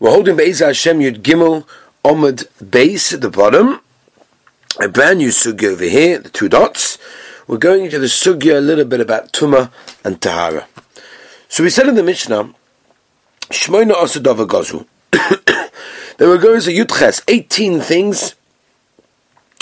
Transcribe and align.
We're 0.00 0.12
holding 0.12 0.36
Be'ez 0.38 0.60
Hashem 0.60 1.00
Yud 1.00 1.20
Gimel 1.20 1.66
Omid 2.06 2.46
base 2.70 3.12
at 3.12 3.20
the 3.20 3.28
bottom. 3.28 3.80
A 4.80 4.88
brand 4.88 5.18
new 5.18 5.28
sugya 5.28 5.72
over 5.72 5.84
here, 5.84 6.18
the 6.18 6.30
two 6.30 6.48
dots. 6.48 6.96
We're 7.46 7.58
going 7.58 7.84
into 7.84 7.98
the 7.98 8.06
sugya 8.06 8.56
a 8.56 8.60
little 8.62 8.86
bit 8.86 9.02
about 9.02 9.34
Tuma 9.34 9.70
and 10.02 10.18
Tahara. 10.18 10.66
So 11.50 11.62
we 11.62 11.68
said 11.68 11.86
in 11.86 11.96
the 11.96 12.02
Mishnah, 12.02 12.54
Shmoina 13.50 13.92
Osadova 13.92 14.46
Gozu. 14.46 14.86
there 16.16 16.28
were 16.30 16.38
goes 16.38 16.66
a 16.66 16.72
Yutches, 16.72 17.22
18 17.28 17.80
things. 17.80 18.36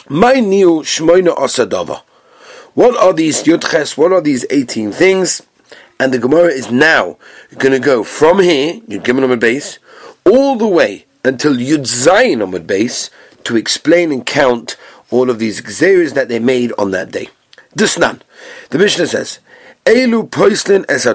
My 0.09 0.35
new 0.35 0.83
Shmoina 0.83 1.37
Osadova. 1.37 2.03
What 2.75 2.97
are 2.97 3.13
these 3.13 3.43
Yutches? 3.43 3.99
What 3.99 4.13
are 4.13 4.21
these 4.21 4.47
18 4.51 4.93
things? 4.93 5.43
And 5.99 6.15
the 6.15 6.21
Gemara 6.21 6.53
is 6.53 6.71
now 6.71 7.17
going 7.57 7.73
to 7.73 7.81
go 7.85 8.05
from 8.05 8.39
here, 8.39 8.75
Yud 8.83 9.03
Gimel 9.03 9.27
Omid 9.27 9.41
base, 9.41 9.81
all 10.29 10.57
the 10.57 10.69
way 10.69 11.07
until 11.25 11.55
Yud 11.55 11.87
Zayin 11.87 12.39
Amud 12.47 12.67
base 12.67 13.11
to 13.45 13.57
explain 13.57 14.13
and 14.13 14.25
count 14.27 14.77
all 15.11 15.31
of 15.31 15.39
these 15.39 15.63
xeris 15.63 16.15
that 16.15 16.29
they 16.29 16.39
made 16.39 16.73
on 16.79 16.91
that 16.91 17.11
day. 17.11 17.29
This 17.75 17.97
Disnan. 17.97 18.21
The 18.71 18.79
Mishnah 18.79 19.07
says, 19.07 19.39
Elu 19.85 20.29
poislin 20.29 20.85
es 20.89 21.07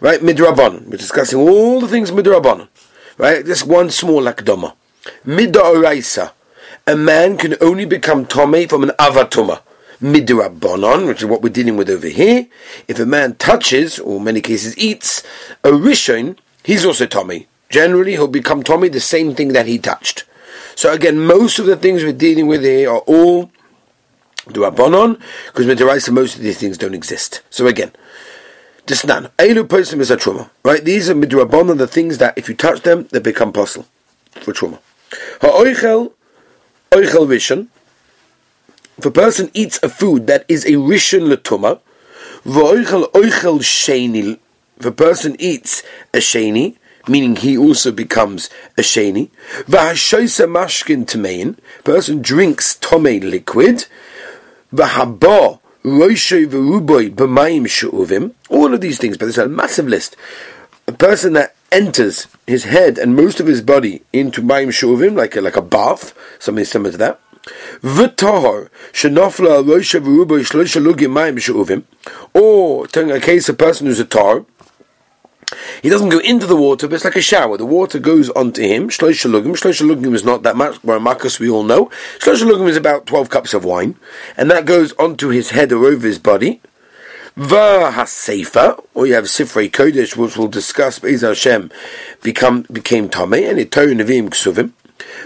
Right, 0.00 0.20
midrabanon. 0.20 0.86
We're 0.86 0.96
discussing 0.96 1.40
all 1.40 1.80
the 1.80 1.88
things 1.88 2.10
midrabanon. 2.10 2.68
Right, 3.16 3.44
just 3.44 3.66
one 3.66 3.90
small 3.90 4.22
akdoma. 4.24 4.74
Midoraisa. 5.26 6.32
A 6.86 6.96
man 6.96 7.36
can 7.36 7.56
only 7.60 7.84
become 7.84 8.26
tome 8.26 8.68
from 8.68 8.82
an 8.82 8.90
avatuma. 8.98 9.62
Midrabanon, 10.00 11.08
which 11.08 11.22
is 11.22 11.26
what 11.26 11.42
we're 11.42 11.48
dealing 11.48 11.76
with 11.76 11.90
over 11.90 12.08
here. 12.08 12.46
If 12.86 13.00
a 13.00 13.06
man 13.06 13.34
touches, 13.36 13.98
or 13.98 14.18
in 14.18 14.24
many 14.24 14.40
cases 14.40 14.76
eats, 14.78 15.22
a 15.64 15.70
rishon, 15.70 16.38
he's 16.62 16.84
also 16.84 17.06
tome. 17.06 17.46
Generally, 17.70 18.12
he'll 18.12 18.28
become 18.28 18.62
Tommy 18.62 18.88
the 18.88 19.00
same 19.00 19.34
thing 19.34 19.48
that 19.48 19.66
he 19.66 19.78
touched. 19.78 20.24
So 20.74 20.92
again, 20.92 21.18
most 21.18 21.58
of 21.58 21.66
the 21.66 21.76
things 21.76 22.02
we're 22.02 22.12
dealing 22.12 22.46
with 22.46 22.62
here 22.62 22.90
are 22.90 23.00
all 23.00 23.50
Durabonon, 24.46 25.20
because 25.46 25.66
Midiraisa, 25.66 26.10
most 26.10 26.36
of 26.36 26.40
these 26.40 26.58
things 26.58 26.78
don't 26.78 26.94
exist. 26.94 27.42
So 27.50 27.66
again, 27.66 27.92
just 28.86 29.04
Disnan, 29.04 29.30
Eilu 29.38 29.68
person 29.68 30.00
is 30.00 30.10
a 30.10 30.16
trauma. 30.16 30.50
Right? 30.64 30.82
These 30.82 31.10
are 31.10 31.14
Midrabonon, 31.14 31.76
the 31.76 31.86
things 31.86 32.18
that 32.18 32.38
if 32.38 32.48
you 32.48 32.54
touch 32.54 32.80
them, 32.82 33.06
they 33.10 33.18
become 33.18 33.52
possible 33.52 33.86
for 34.30 34.52
trauma. 34.52 34.78
Ha'oichel, 35.42 36.12
oichel 36.90 37.26
rishon. 37.26 37.68
If 38.96 39.04
a 39.04 39.10
person 39.10 39.50
eats 39.52 39.78
a 39.82 39.88
food 39.88 40.26
that 40.26 40.44
is 40.48 40.64
a 40.64 40.72
rishon 40.72 41.32
letuma, 41.32 41.80
v'oichel 42.44 43.10
oichel 43.12 43.60
sheni. 43.60 44.38
If 44.78 44.86
a 44.86 44.92
person 44.92 45.36
eats 45.38 45.82
a 46.14 46.18
sheni, 46.18 46.76
meaning 47.06 47.36
he 47.36 47.56
also 47.56 47.92
becomes 47.92 48.50
a 48.76 48.82
sheni. 48.82 49.30
V'hashoisa 49.64 50.48
mashkin 50.48 51.04
tamein, 51.04 51.56
person 51.84 52.20
drinks 52.22 52.76
tome 52.76 53.20
liquid. 53.20 53.86
V'haba 54.72 55.60
roishay 55.84 56.46
v'ruboy 56.46 57.14
b'mayim 57.14 57.66
shu'uvim. 57.66 58.32
All 58.50 58.74
of 58.74 58.80
these 58.80 58.98
things, 58.98 59.16
but 59.16 59.26
there's 59.26 59.38
a 59.38 59.48
massive 59.48 59.86
list. 59.86 60.16
A 60.86 60.92
person 60.92 61.34
that 61.34 61.54
enters 61.70 62.26
his 62.46 62.64
head 62.64 62.98
and 62.98 63.14
most 63.14 63.40
of 63.40 63.46
his 63.46 63.60
body 63.60 64.02
into 64.12 64.42
mayim 64.42 64.68
shu'uvim, 64.68 65.16
like 65.16 65.36
a, 65.36 65.40
like 65.40 65.56
a 65.56 65.62
bath, 65.62 66.14
something 66.38 66.64
similar 66.64 66.92
to 66.92 66.98
that. 66.98 67.20
V'tahor 67.82 68.68
shenofla 68.92 69.64
roishay 69.64 70.00
v'ruboy 70.00 70.40
shloisha 70.40 70.82
lugim 70.82 71.12
mayim 71.12 71.38
shu'uvim. 71.38 71.84
Or, 72.34 72.86
telling 72.86 73.10
a 73.10 73.20
case, 73.20 73.48
a 73.48 73.54
person 73.54 73.86
who's 73.86 74.00
a 74.00 74.04
tar, 74.04 74.44
he 75.82 75.88
doesn't 75.88 76.08
go 76.10 76.18
into 76.18 76.46
the 76.46 76.56
water, 76.56 76.88
but 76.88 76.96
it's 76.96 77.04
like 77.04 77.16
a 77.16 77.22
shower. 77.22 77.56
The 77.56 77.64
water 77.64 77.98
goes 77.98 78.30
onto 78.30 78.62
him. 78.62 78.88
Shlosh 78.88 79.24
shalugim. 79.24 79.52
Shlosh 79.52 79.80
shalugim 79.80 80.14
is 80.14 80.24
not 80.24 80.42
that 80.42 80.56
much. 80.56 80.80
Baramakos, 80.82 81.40
we 81.40 81.48
all 81.48 81.62
know. 81.62 81.86
Shlosh 82.18 82.42
shalugim 82.42 82.68
is 82.68 82.76
about 82.76 83.06
12 83.06 83.30
cups 83.30 83.54
of 83.54 83.64
wine. 83.64 83.96
And 84.36 84.50
that 84.50 84.64
goes 84.64 84.92
onto 84.94 85.28
his 85.28 85.50
head 85.50 85.72
or 85.72 85.86
over 85.86 86.06
his 86.06 86.18
body. 86.18 86.60
Vahasefa, 87.36 88.84
or 88.94 89.06
you 89.06 89.14
have 89.14 89.24
Sifrei 89.24 89.70
Kodesh, 89.70 90.16
which 90.16 90.36
we'll 90.36 90.48
discuss, 90.48 90.98
Be'ez 90.98 91.20
Hashem, 91.20 91.70
become, 92.20 92.62
became 92.62 93.08
Tomei, 93.08 93.48
and 93.48 93.60
it 93.60 93.70
Torah 93.70 93.94
Nevi'im 93.94 94.28
Ksuvim. 94.28 94.72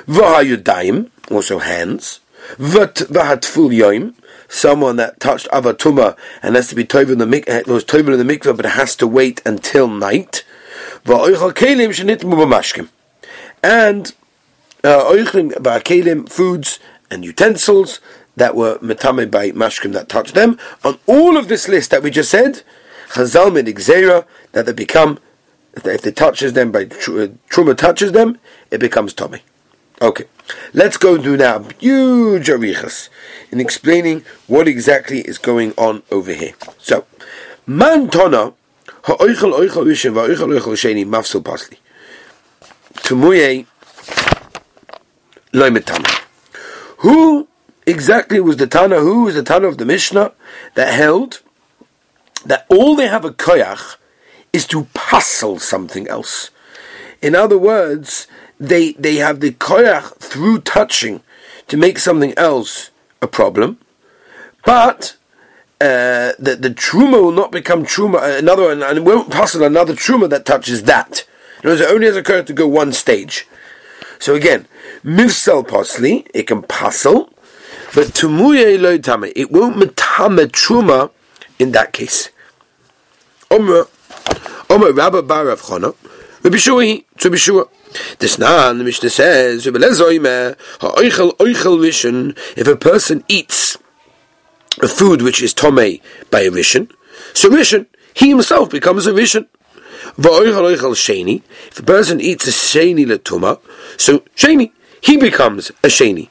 Vahayudayim, 0.06 1.08
also 1.30 1.58
hands. 1.58 2.20
Vat 2.58 2.96
vahatful 2.96 3.70
Yoim, 3.70 4.14
someone 4.52 4.96
that 4.96 5.18
touched 5.18 5.48
avatuma 5.48 6.16
and 6.42 6.54
has 6.54 6.68
to 6.68 6.74
be 6.74 6.84
toivel 6.84 7.12
in 7.12 7.18
the 7.18 7.26
mik- 7.26 7.48
eh, 7.48 7.62
was 7.66 7.84
in 7.84 8.04
the 8.04 8.24
mikveh, 8.24 8.54
but 8.56 8.66
has 8.66 8.94
to 8.96 9.06
wait 9.06 9.40
until 9.46 9.88
night. 9.88 10.44
And 13.62 14.14
uh, 14.84 15.14
foods 16.26 16.78
and 17.10 17.24
utensils 17.24 18.00
that 18.36 18.54
were 18.54 18.78
metame 18.78 19.30
by 19.30 19.50
mashkim 19.50 19.92
that 19.92 20.08
touched 20.08 20.34
them. 20.34 20.58
On 20.84 20.98
all 21.06 21.36
of 21.36 21.48
this 21.48 21.68
list 21.68 21.90
that 21.90 22.02
we 22.02 22.10
just 22.10 22.30
said, 22.30 22.62
chazal 23.10 23.52
mid 23.52 23.66
that 24.52 24.66
they 24.66 24.72
become 24.72 25.18
if 25.74 26.06
it 26.06 26.16
touches 26.16 26.52
them 26.52 26.70
by 26.70 26.82
uh, 26.82 27.32
truma 27.50 27.74
touches 27.76 28.12
them, 28.12 28.38
it 28.70 28.78
becomes 28.78 29.14
tummy. 29.14 29.40
Okay, 30.02 30.24
let's 30.74 30.96
go 30.96 31.16
do 31.16 31.36
now 31.36 31.60
huge 31.78 32.48
arichas 32.48 33.08
in 33.52 33.60
explaining 33.60 34.24
what 34.48 34.66
exactly 34.66 35.20
is 35.20 35.38
going 35.38 35.72
on 35.78 36.02
over 36.10 36.32
here. 36.32 36.54
So, 36.78 37.06
man 37.68 38.08
tona 38.08 38.52
ha'oichel 39.04 39.54
oichel 39.54 39.86
rishon 39.86 40.14
va'oichel 40.14 40.58
oichel 40.58 40.74
sheni 40.74 41.06
mafsul 41.06 41.40
pasli. 41.40 41.76
Tumuye 42.94 43.64
loimetama. 45.52 46.24
Who 46.98 47.46
exactly 47.86 48.40
was 48.40 48.56
the 48.56 48.66
Tana? 48.66 48.98
Who 48.98 49.22
was 49.22 49.36
the 49.36 49.44
Tana 49.44 49.68
of 49.68 49.78
the 49.78 49.84
Mishnah 49.84 50.32
that 50.74 50.92
held 50.92 51.42
that 52.44 52.66
all 52.68 52.96
they 52.96 53.06
have 53.06 53.24
a 53.24 53.30
koyach 53.30 53.98
is 54.52 54.66
to 54.66 54.88
puzzle 54.94 55.60
something 55.60 56.08
else? 56.08 56.50
In 57.20 57.36
other 57.36 57.56
words, 57.56 58.26
they 58.62 58.92
they 58.92 59.16
have 59.16 59.40
the 59.40 59.50
koyach 59.50 60.16
through 60.18 60.60
touching 60.60 61.20
to 61.68 61.76
make 61.76 61.98
something 61.98 62.32
else 62.36 62.90
a 63.20 63.26
problem, 63.26 63.78
but 64.64 65.16
uh, 65.80 66.32
the 66.38 66.56
the 66.56 66.70
truma 66.70 67.20
will 67.22 67.32
not 67.32 67.50
become 67.50 67.84
truma 67.84 68.16
uh, 68.22 68.38
another 68.38 68.70
and 68.70 68.82
it 68.98 69.04
won't 69.04 69.30
pass 69.30 69.54
another 69.54 69.94
truma 69.94 70.30
that 70.30 70.46
touches 70.46 70.84
that. 70.84 71.26
In 71.62 71.70
other 71.70 71.70
words, 71.70 71.80
it 71.80 71.92
only 71.92 72.06
has 72.06 72.16
occurred 72.16 72.46
to 72.46 72.52
go 72.52 72.68
one 72.68 72.92
stage. 72.92 73.48
So 74.20 74.36
again, 74.36 74.66
mifsal 75.04 75.66
posli 75.66 76.28
it 76.32 76.46
can 76.46 76.62
passel, 76.62 77.30
but 77.94 78.08
tumuye 78.08 78.78
loitame 78.78 79.32
it 79.34 79.50
won't 79.50 79.76
metame 79.76 80.46
truma 80.46 81.10
in 81.58 81.72
that 81.72 81.92
case. 81.92 82.30
Omer 83.50 83.88
Omer 84.70 84.92
Rabba 84.92 85.22
Bar 85.22 85.46
Chana 85.56 85.96
Rabbi 86.42 86.56
Shui 86.56 87.06
to 87.18 87.30
be 87.30 87.38
sure. 87.38 87.68
This 88.18 88.38
now 88.38 88.72
the 88.72 88.82
Mishnah 88.82 89.10
says, 89.10 89.66
if 89.66 89.74
a 92.66 92.76
person 92.76 93.24
eats 93.28 93.76
a 94.80 94.88
food 94.88 95.22
which 95.22 95.42
is 95.42 95.54
tome 95.54 95.76
by 95.76 96.40
a 96.40 96.50
rishon, 96.50 96.90
so 97.34 97.48
rishon, 97.48 97.86
he 98.14 98.30
himself 98.30 98.70
becomes 98.70 99.06
a 99.06 99.12
rishon. 99.12 99.46
If 100.18 101.78
a 101.78 101.82
person 101.82 102.20
eats 102.20 102.48
a 102.48 102.50
sheni 102.50 103.06
letuma, 103.06 103.60
so 103.96 104.18
sheni, 104.34 104.72
he 105.00 105.16
becomes 105.16 105.70
a 105.70 105.88
sheni. 105.88 106.28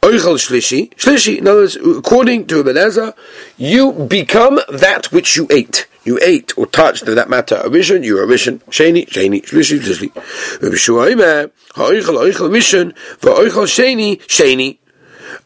Oichel 0.00 0.38
shlishi, 0.38 0.94
shlishi. 0.94 1.38
In 1.38 1.46
other 1.46 1.60
words, 1.60 1.76
according 1.76 2.46
to 2.46 2.60
Eliezer, 2.60 3.14
you 3.58 3.92
become 3.92 4.58
that 4.70 5.12
which 5.12 5.36
you 5.36 5.46
ate 5.50 5.86
you 6.04 6.18
ate 6.22 6.56
or 6.56 6.66
touched, 6.66 7.06
that 7.06 7.28
matter, 7.28 7.56
a 7.56 7.68
rishon, 7.68 8.04
you're 8.04 8.22
a 8.22 8.26
rishon. 8.26 8.60
Sheni, 8.64 9.08
sheni, 9.08 9.42
shlishi, 9.44 9.78
shlishi. 9.78 10.62
Rabbi 10.62 10.76
Shua 10.76 11.10
Omer, 11.10 11.50
ha'oichel, 11.74 12.32
oichel 12.32 12.50
rishon, 12.50 12.94
va'oichel 13.18 13.66
sheni, 13.66 14.18
sheni. 14.22 14.78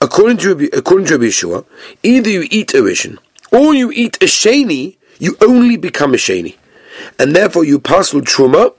According 0.00 0.38
to 0.38 0.70
according 0.72 1.06
to 1.08 1.14
Rabbi 1.18 1.30
Shua, 1.30 1.64
either 2.02 2.30
you 2.30 2.46
eat 2.50 2.74
a 2.74 2.78
rishon, 2.78 3.18
or 3.52 3.74
you 3.74 3.90
eat 3.92 4.16
a 4.22 4.26
sheni, 4.26 4.96
you 5.18 5.36
only 5.40 5.76
become 5.76 6.14
a 6.14 6.16
sheni. 6.16 6.56
And 7.18 7.34
therefore 7.34 7.64
you 7.64 7.78
pass 7.78 8.10
through 8.10 8.22
truma, 8.22 8.74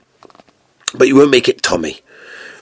but 0.94 1.08
you 1.08 1.16
won't 1.16 1.30
make 1.30 1.48
it 1.48 1.62
tummy 1.62 2.00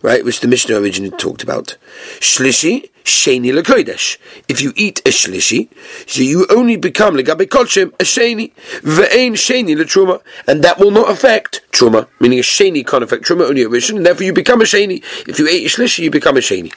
right, 0.04 0.22
which 0.22 0.40
the 0.40 0.46
Mishnah 0.46 0.76
originally 0.76 1.16
talked 1.16 1.42
about. 1.42 1.78
Shlishi, 2.20 2.90
sheni 3.04 3.58
lekodesh. 3.58 4.18
If 4.48 4.60
you 4.60 4.74
eat 4.76 5.00
a 5.06 5.08
shlishi, 5.08 5.70
so 6.06 6.20
you 6.20 6.46
only 6.50 6.76
become 6.76 7.14
legabe 7.14 7.46
kolshem 7.46 7.88
a 7.94 8.04
sheni, 8.04 8.52
ve'ein 8.82 9.32
sheni 9.32 9.74
letruma, 9.74 10.20
and 10.46 10.62
that 10.62 10.78
will 10.78 10.90
not 10.90 11.10
affect 11.10 11.62
truma, 11.72 12.06
meaning 12.20 12.38
a 12.38 12.42
sheni 12.42 12.86
can't 12.86 13.02
affect 13.02 13.24
truma, 13.24 13.48
only 13.48 13.62
rishon, 13.62 13.96
and 13.96 14.06
therefore 14.06 14.24
you 14.24 14.34
become 14.34 14.60
a 14.60 14.64
sheni. 14.64 15.02
If 15.26 15.38
you 15.38 15.48
ate 15.48 15.64
a 15.64 15.74
shlishi, 15.74 16.00
you 16.00 16.10
become 16.10 16.36
a 16.36 16.40
sheni. 16.40 16.72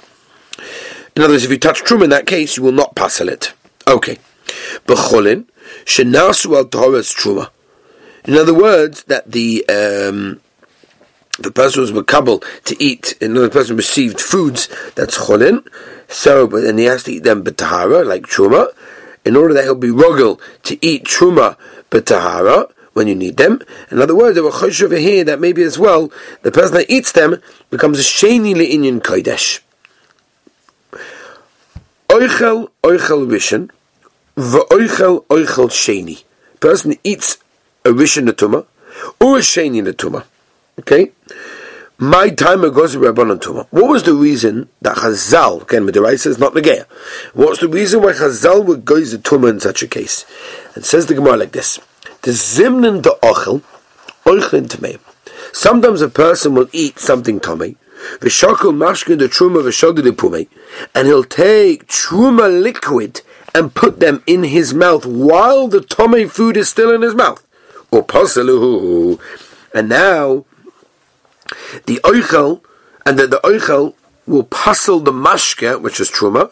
In 1.17 1.23
other 1.23 1.33
words, 1.33 1.43
if 1.43 1.51
you 1.51 1.59
touch 1.59 1.83
truma 1.83 2.05
in 2.05 2.09
that 2.11 2.27
case, 2.27 2.55
you 2.55 2.63
will 2.63 2.71
not 2.71 2.95
passel 2.95 3.27
it. 3.27 3.51
Okay. 3.85 4.17
B'cholin, 4.87 5.47
shenasu 5.83 6.55
al 6.55 6.65
truma. 6.65 7.49
In 8.23 8.35
other 8.35 8.53
words, 8.53 9.03
that 9.03 9.29
the 9.29 9.65
um, 9.67 10.39
the 11.39 11.51
person 11.51 11.81
was 11.81 11.91
makabel 11.91 12.43
to 12.65 12.81
eat, 12.83 13.15
and 13.21 13.31
another 13.31 13.49
person 13.49 13.77
received 13.77 14.19
foods 14.19 14.67
that's 14.95 15.17
cholin, 15.17 15.65
so 16.07 16.47
but 16.47 16.61
then 16.61 16.77
he 16.77 16.85
has 16.85 17.03
to 17.03 17.13
eat 17.13 17.23
them 17.23 17.43
betahara, 17.43 18.05
like 18.05 18.23
truma, 18.23 18.69
in 19.25 19.35
order 19.35 19.53
that 19.53 19.63
he'll 19.63 19.75
be 19.75 19.89
rogel 19.89 20.39
to 20.63 20.77
eat 20.85 21.03
truma 21.03 21.57
betahara 21.91 22.71
when 22.93 23.07
you 23.07 23.15
need 23.15 23.37
them. 23.37 23.61
In 23.91 24.01
other 24.01 24.15
words, 24.15 24.35
there 24.35 24.43
were 24.43 24.51
chosh 24.51 24.81
over 24.81 24.97
here 24.97 25.23
that 25.25 25.39
maybe 25.39 25.61
as 25.61 25.77
well 25.77 26.11
the 26.41 26.51
person 26.51 26.73
that 26.75 26.89
eats 26.89 27.11
them 27.11 27.41
becomes 27.69 27.99
a 27.99 28.03
sheni 28.03 28.55
le'inyan 28.55 29.01
kodesh. 29.01 29.59
Oichel 32.09 32.69
oichel 32.81 33.27
rishon, 33.27 33.69
v'oichel 34.35 35.25
oichel 35.25 35.69
sheni. 35.69 36.23
Person 36.59 36.95
eats 37.03 37.37
a 37.85 37.89
rishon 37.89 38.27
netuma 38.27 38.65
or 39.21 39.37
a 39.37 39.41
sheni 39.41 39.83
netuma. 39.83 40.23
Okay? 40.79 41.11
My 41.97 42.29
time 42.29 42.61
goes 42.61 42.93
to 42.93 42.99
Rabbanon 42.99 43.39
Tuma. 43.39 43.67
What 43.71 43.89
was 43.89 44.03
the 44.03 44.13
reason 44.13 44.69
that 44.81 44.97
Chazal, 44.97 45.63
again, 45.63 45.87
Midirai 45.87 46.19
says 46.19 46.37
not 46.37 46.53
Negea, 46.53 46.85
what's 47.33 47.59
the 47.59 47.67
reason 47.67 48.03
why 48.03 48.13
Chazal 48.13 48.63
would 48.65 48.85
go 48.85 49.03
to 49.03 49.17
Tuma 49.17 49.49
in 49.49 49.59
such 49.59 49.81
a 49.81 49.87
case? 49.87 50.25
And 50.75 50.85
says 50.85 51.07
the 51.07 51.15
Gemara 51.15 51.37
like 51.37 51.53
this 51.53 51.79
The 52.21 52.31
Zimnin 52.31 53.01
de 53.01 53.09
Ochel, 53.23 53.63
Oichlin 54.25 54.67
Tamei. 54.67 54.99
Sometimes 55.53 56.01
a 56.01 56.09
person 56.09 56.53
will 56.53 56.69
eat 56.71 56.99
something 56.99 57.39
Tomei, 57.39 57.77
V'shakul 58.19 58.75
mashkin 58.75 59.17
the 59.17 59.25
truma 59.25 59.63
v'shadu 59.63 60.03
the 60.03 60.13
pume, 60.13 60.47
and 60.93 61.07
he'll 61.07 61.23
take 61.23 61.87
truma 61.87 62.61
liquid 62.61 63.21
and 63.55 63.73
put 63.73 63.99
them 63.99 64.21
in 64.27 64.43
his 64.43 64.73
mouth 64.73 65.05
while 65.05 65.67
the 65.67 65.81
tome 65.81 66.29
food 66.29 66.57
is 66.57 66.69
still 66.69 66.93
in 66.93 67.01
his 67.01 67.15
mouth. 67.15 67.43
Or 67.89 68.03
pasaluhu. 68.03 69.19
And 69.73 69.89
now 69.89 70.45
the 71.85 71.99
oichel, 72.03 72.61
and 73.05 73.17
that 73.19 73.29
the 73.29 73.39
oichel 73.43 73.93
will 74.25 74.43
puzzle 74.43 74.99
the 74.99 75.11
mashke, 75.11 75.81
which 75.81 75.99
is 75.99 76.11
truma, 76.11 76.51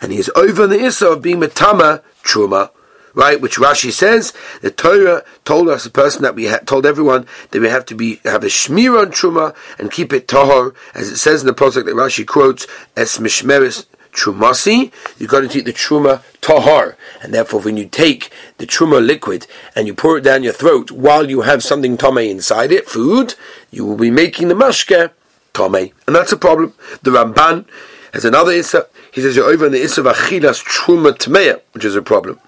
and 0.00 0.12
he 0.12 0.18
is 0.18 0.30
over 0.36 0.64
in 0.64 0.70
the 0.70 0.80
issa 0.80 1.08
of 1.08 1.22
being 1.22 1.40
metama 1.40 2.02
truma, 2.22 2.70
right? 3.14 3.40
Which 3.40 3.56
Rashi 3.56 3.90
says 3.90 4.32
the 4.62 4.70
Torah 4.70 5.24
told 5.44 5.68
us, 5.68 5.84
the 5.84 5.90
person 5.90 6.22
that 6.22 6.34
we 6.34 6.46
ha- 6.46 6.58
told 6.58 6.86
everyone 6.86 7.26
that 7.50 7.60
we 7.60 7.68
have 7.68 7.84
to 7.86 7.94
be 7.94 8.20
have 8.24 8.44
a 8.44 8.48
shmir 8.48 9.00
on 9.00 9.10
truma 9.10 9.54
and 9.78 9.90
keep 9.90 10.12
it 10.12 10.28
tahor, 10.28 10.74
as 10.94 11.08
it 11.08 11.16
says 11.16 11.40
in 11.40 11.46
the 11.46 11.52
project 11.52 11.86
that 11.86 11.96
Rashi 11.96 12.26
quotes, 12.26 12.66
"Es 12.96 13.18
mishmeris 13.18 13.86
trumasi." 14.12 14.92
You're 15.18 15.28
going 15.28 15.48
to 15.48 15.58
eat 15.58 15.64
the 15.64 15.72
truma 15.72 16.22
tahar, 16.40 16.96
and 17.22 17.32
therefore, 17.34 17.60
when 17.60 17.76
you 17.76 17.86
take 17.86 18.30
the 18.58 18.66
truma 18.66 19.04
liquid 19.04 19.46
and 19.74 19.86
you 19.86 19.94
pour 19.94 20.18
it 20.18 20.22
down 20.22 20.42
your 20.42 20.52
throat 20.52 20.90
while 20.90 21.30
you 21.30 21.42
have 21.42 21.62
something 21.62 21.96
tome 21.96 22.18
inside 22.18 22.72
it, 22.72 22.88
food, 22.88 23.34
you 23.70 23.84
will 23.84 23.96
be 23.96 24.10
making 24.10 24.48
the 24.48 24.54
mashke 24.54 25.10
tome, 25.52 25.90
and 26.06 26.16
that's 26.16 26.32
a 26.32 26.36
problem. 26.36 26.74
The 27.02 27.10
Ramban 27.10 27.66
has 28.12 28.24
another 28.24 28.52
issa. 28.52 28.86
He 29.12 29.20
says 29.20 29.36
you're 29.36 29.50
over 29.50 29.66
in 29.66 29.72
the 29.72 29.82
issa 29.82 30.00
of 30.00 30.06
achilas 30.06 30.62
truma 30.64 31.12
tmeya, 31.12 31.60
which 31.72 31.84
is 31.84 31.96
a 31.96 32.02
problem. 32.02 32.38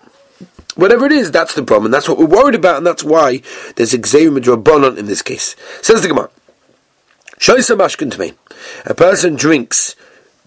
Whatever 0.77 1.07
it 1.07 1.13
is, 1.13 1.31
that's 1.31 1.55
the 1.55 1.63
problem, 1.63 1.87
and 1.87 1.95
that's 1.95 2.09
what 2.09 2.17
we're 2.17 2.27
worried 2.27 2.55
about, 2.55 2.77
and 2.77 2.87
that's 2.87 3.03
why 3.03 3.43
there's 3.77 3.93
drabonon 3.93 4.97
in 4.97 5.07
this 5.07 5.21
case. 5.21 5.57
Says 5.83 6.03
the 6.03 6.09
Gemara, 6.09 6.31
Shoysa 7.39 7.77
mashkin 7.77 8.11
tmei. 8.11 8.35
A 8.87 8.95
person 8.95 9.35
drinks 9.35 9.97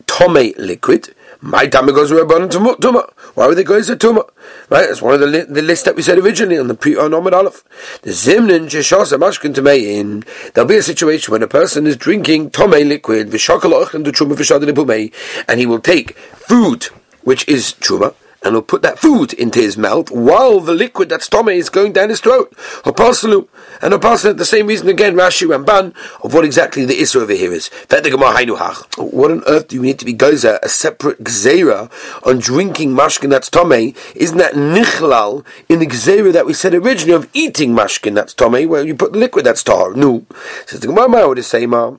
tome 0.05 0.53
liquid. 0.57 1.15
My 1.41 1.67
time 1.67 1.87
goes 1.87 2.11
rabbanon 2.11 2.49
tuma. 2.49 3.09
Why 3.35 3.47
would 3.47 3.57
they 3.57 3.63
go 3.63 3.81
to 3.81 3.95
tuma? 3.95 4.29
Right, 4.69 4.89
it's 4.89 5.01
one 5.01 5.13
of 5.13 5.19
the, 5.19 5.27
li- 5.27 5.45
the 5.47 5.61
list 5.61 5.85
that 5.85 5.95
we 5.95 6.01
said 6.01 6.17
originally 6.17 6.57
on 6.57 6.67
the 6.67 6.73
pre 6.73 6.95
on 6.95 7.11
Omid 7.11 7.33
Aleph. 7.33 7.63
The 8.01 8.11
zimnin 8.11 8.67
sheshasa 8.67 9.17
mashkin 9.17 9.55
in. 9.83 10.23
There'll 10.53 10.67
be 10.67 10.77
a 10.77 10.83
situation 10.83 11.31
when 11.31 11.43
a 11.43 11.47
person 11.47 11.85
is 11.85 11.97
drinking 11.97 12.51
tome 12.51 12.71
liquid 12.71 13.29
v'shakal 13.29 13.93
and 13.93 14.05
the 14.05 14.11
truma 14.11 14.35
v'shadin 14.35 15.13
and 15.47 15.59
he 15.59 15.65
will 15.65 15.81
take 15.81 16.17
food 16.17 16.85
which 17.23 17.47
is 17.47 17.73
truma 17.73 18.15
and 18.43 18.53
he'll 18.53 18.61
put 18.61 18.81
that 18.81 18.99
food 18.99 19.33
into 19.33 19.59
his 19.59 19.77
mouth 19.77 20.11
while 20.11 20.59
the 20.59 20.73
liquid 20.73 21.09
that's 21.09 21.27
tome 21.27 21.49
is 21.49 21.69
going 21.69 21.93
down 21.93 22.09
his 22.09 22.19
throat. 22.19 22.53
Apostle 22.85 23.47
and 23.81 23.93
apostle 23.93 24.33
the 24.33 24.45
same 24.45 24.67
reason 24.67 24.89
again, 24.89 25.15
Rashi 25.15 25.47
Ramban 25.47 25.93
of 26.23 26.33
what 26.33 26.45
exactly 26.45 26.85
the 26.85 27.01
issue 27.01 27.19
over 27.19 27.33
here 27.33 27.51
is. 27.51 27.69
What 27.89 29.31
on 29.31 29.43
earth 29.47 29.67
do 29.67 29.75
you 29.75 29.81
need 29.81 29.99
to 29.99 30.05
be 30.05 30.13
gozer 30.13 30.59
a 30.61 30.69
separate 30.69 31.23
gzera 31.23 31.91
on 32.25 32.39
drinking 32.39 32.91
mashkin 32.91 33.29
that's 33.29 33.49
tome? 33.49 33.93
Isn't 34.15 34.37
that 34.37 34.53
nichlal 34.53 35.45
in 35.69 35.79
the 35.79 35.87
gzera 35.87 36.31
that 36.33 36.45
we 36.45 36.53
said 36.53 36.73
originally 36.73 37.13
of 37.13 37.29
eating 37.33 37.73
mashkin 37.73 38.15
that's 38.15 38.33
tome, 38.33 38.67
where 38.67 38.85
you 38.85 38.95
put 38.95 39.13
the 39.13 39.19
liquid 39.19 39.45
that's 39.45 39.63
tar? 39.63 39.93
No. 39.93 40.25
Says 40.65 40.79
the 40.81 40.87
Gemara, 40.87 41.27
would 41.27 41.43
say, 41.43 41.65
Ma. 41.65 41.97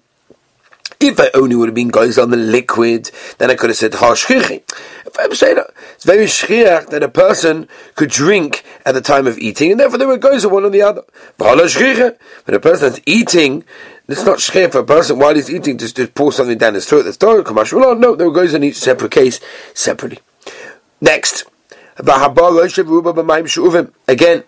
If 1.01 1.21
I 1.21 1.31
only 1.35 1.57
would 1.57 1.69
have 1.69 1.75
been 1.75 1.89
guys 1.89 2.19
on 2.19 2.31
the 2.31 2.37
liquid, 2.37 3.11
then 3.39 3.51
I 3.51 3.55
could 3.55 3.71
have 3.71 3.77
said 3.77 3.93
hashchichi. 3.93 4.63
If 5.07 5.19
I'm 5.19 5.35
saying 5.35 5.59
it's 5.95 6.05
very 6.05 6.27
shchiach 6.27 6.89
that 6.89 7.03
a 7.03 7.09
person 7.09 7.69
could 7.95 8.11
drink 8.11 8.65
at 8.85 8.93
the 8.93 9.01
time 9.01 9.27
of 9.27 9.39
eating, 9.39 9.71
and 9.71 9.81
therefore 9.81 9.99
there 9.99 10.09
were 10.09 10.17
guys 10.17 10.47
one 10.47 10.65
or 10.65 10.71
the 10.71 10.83
other. 10.83 11.03
But 11.37 11.59
a 11.59 12.61
person 12.61 12.91
that's 12.91 13.01
eating, 13.07 13.65
it's 14.09 14.25
not 14.25 14.39
shchiach 14.39 14.73
for 14.73 14.79
a 14.79 14.85
person 14.85 15.19
while 15.19 15.35
he's 15.35 15.51
eating 15.51 15.79
just 15.79 15.97
to 15.97 16.07
pour 16.07 16.33
something 16.33 16.59
down 16.59 16.75
his 16.75 16.87
throat. 16.87 17.03
That's 17.03 17.17
Torah 17.17 17.41
oh, 17.41 17.45
commercial. 17.45 17.81
No, 17.97 18.15
there 18.15 18.29
were 18.29 18.35
guys 18.35 18.55
in 18.55 18.65
each 18.65 18.77
separate 18.77 19.13
case 19.13 19.41
separately. 19.75 20.21
Next. 21.01 21.45
Again, 21.97 22.35
we're 22.35 22.67